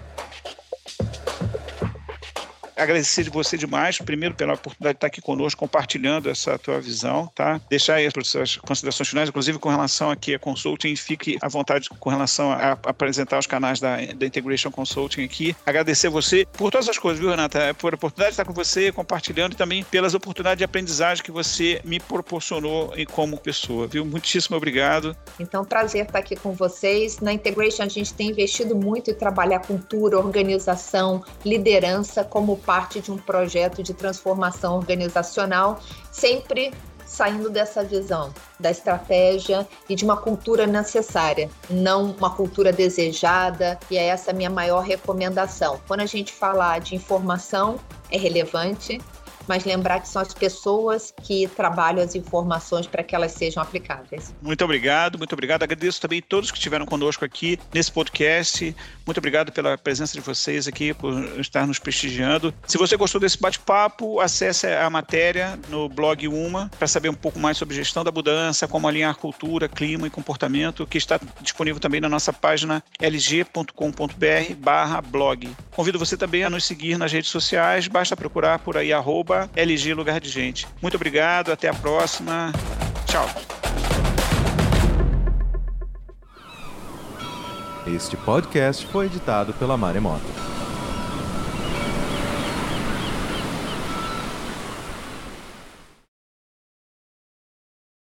agradecer 2.78 3.24
de 3.24 3.30
você 3.30 3.56
demais, 3.56 3.98
primeiro 3.98 4.34
pela 4.34 4.54
oportunidade 4.54 4.94
de 4.94 4.96
estar 4.98 5.06
aqui 5.08 5.20
conosco, 5.20 5.58
compartilhando 5.58 6.30
essa 6.30 6.58
tua 6.58 6.80
visão, 6.80 7.30
tá? 7.34 7.60
Deixar 7.68 7.94
aí 7.94 8.06
as 8.06 8.56
considerações 8.56 9.08
finais, 9.08 9.28
inclusive 9.28 9.58
com 9.58 9.68
relação 9.68 10.10
aqui 10.10 10.34
a 10.34 10.38
consulting, 10.38 10.94
fique 10.96 11.38
à 11.40 11.48
vontade 11.48 11.88
com 11.88 12.10
relação 12.10 12.50
a, 12.52 12.72
apresentar 12.84 13.38
os 13.38 13.46
canais 13.46 13.80
da, 13.80 13.96
da 13.96 14.26
Integration 14.26 14.70
Consulting 14.70 15.24
aqui. 15.24 15.56
Agradecer 15.66 16.08
você 16.08 16.46
por 16.52 16.70
todas 16.70 16.88
as 16.88 16.98
coisas, 16.98 17.20
viu, 17.20 17.30
Renata? 17.30 17.74
Por 17.74 17.92
a 17.92 17.96
oportunidade 17.96 18.30
de 18.30 18.34
estar 18.34 18.44
com 18.44 18.52
você, 18.52 18.92
compartilhando 18.92 19.52
e 19.52 19.56
também 19.56 19.82
pelas 19.84 20.14
oportunidades 20.14 20.58
de 20.58 20.64
aprendizagem 20.64 21.22
que 21.22 21.30
você 21.30 21.80
me 21.84 21.98
proporcionou 22.00 22.92
como 23.12 23.38
pessoa, 23.38 23.86
viu? 23.86 24.04
Muitíssimo 24.04 24.56
obrigado. 24.56 25.16
Então, 25.38 25.64
prazer 25.64 26.06
estar 26.06 26.18
aqui 26.18 26.36
com 26.36 26.52
vocês. 26.52 27.18
Na 27.20 27.32
Integration, 27.32 27.82
a 27.82 27.88
gente 27.88 28.14
tem 28.14 28.30
investido 28.30 28.76
muito 28.76 29.10
em 29.10 29.14
trabalhar 29.14 29.60
cultura, 29.60 30.18
organização, 30.18 31.24
liderança 31.44 32.24
como 32.24 32.56
parte 32.68 33.00
de 33.00 33.10
um 33.10 33.16
projeto 33.16 33.82
de 33.82 33.94
transformação 33.94 34.76
organizacional, 34.76 35.80
sempre 36.12 36.70
saindo 37.06 37.48
dessa 37.48 37.82
visão 37.82 38.30
da 38.60 38.70
estratégia 38.70 39.66
e 39.88 39.94
de 39.94 40.04
uma 40.04 40.18
cultura 40.18 40.66
necessária, 40.66 41.48
não 41.70 42.10
uma 42.10 42.28
cultura 42.28 42.70
desejada, 42.70 43.78
e 43.90 43.96
é 43.96 44.08
essa 44.08 44.32
a 44.32 44.34
minha 44.34 44.50
maior 44.50 44.82
recomendação. 44.82 45.80
Quando 45.88 46.00
a 46.00 46.06
gente 46.06 46.30
falar 46.30 46.80
de 46.80 46.94
informação, 46.94 47.80
é 48.10 48.18
relevante, 48.18 49.00
mas 49.48 49.64
lembrar 49.64 50.00
que 50.00 50.08
são 50.08 50.22
as 50.22 50.34
pessoas 50.34 51.12
que 51.22 51.48
trabalham 51.48 52.02
as 52.02 52.14
informações 52.14 52.86
para 52.86 53.02
que 53.02 53.14
elas 53.14 53.32
sejam 53.32 53.62
aplicáveis. 53.62 54.34
Muito 54.42 54.64
obrigado, 54.64 55.18
muito 55.18 55.32
obrigado. 55.32 55.62
Agradeço 55.62 56.00
também 56.00 56.20
todos 56.22 56.50
que 56.50 56.58
estiveram 56.58 56.86
conosco 56.86 57.24
aqui 57.24 57.58
nesse 57.72 57.90
podcast. 57.90 58.76
Muito 59.06 59.18
obrigado 59.18 59.50
pela 59.52 59.76
presença 59.78 60.12
de 60.14 60.20
vocês 60.20 60.68
aqui, 60.68 60.92
por 60.94 61.12
estar 61.38 61.66
nos 61.66 61.78
prestigiando. 61.78 62.52
Se 62.66 62.76
você 62.76 62.96
gostou 62.96 63.20
desse 63.20 63.40
bate-papo, 63.40 64.20
acesse 64.20 64.66
a 64.66 64.90
matéria 64.90 65.58
no 65.68 65.88
blog 65.88 66.28
Uma 66.28 66.70
para 66.78 66.86
saber 66.86 67.08
um 67.08 67.14
pouco 67.14 67.38
mais 67.38 67.56
sobre 67.56 67.74
gestão 67.74 68.04
da 68.04 68.12
mudança, 68.12 68.68
como 68.68 68.86
alinhar 68.86 69.16
cultura, 69.16 69.68
clima 69.68 70.06
e 70.06 70.10
comportamento, 70.10 70.86
que 70.86 70.98
está 70.98 71.18
disponível 71.40 71.80
também 71.80 72.00
na 72.00 72.08
nossa 72.08 72.32
página 72.32 72.82
lg.com.br/blog. 73.00 73.78
Convido 75.70 75.98
você 75.98 76.16
também 76.16 76.44
a 76.44 76.50
nos 76.50 76.64
seguir 76.64 76.98
nas 76.98 77.12
redes 77.12 77.30
sociais, 77.30 77.88
basta 77.88 78.16
procurar 78.16 78.58
por 78.58 78.76
aí 78.76 78.92
LG 79.54 79.94
Lugar 79.94 80.20
de 80.20 80.30
Gente. 80.30 80.66
Muito 80.80 80.94
obrigado, 80.96 81.52
até 81.52 81.68
a 81.68 81.74
próxima. 81.74 82.52
Tchau. 83.06 83.28
Este 87.86 88.16
podcast 88.16 88.86
foi 88.86 89.06
editado 89.06 89.52
pela 89.54 89.76
Maremoto. 89.76 90.57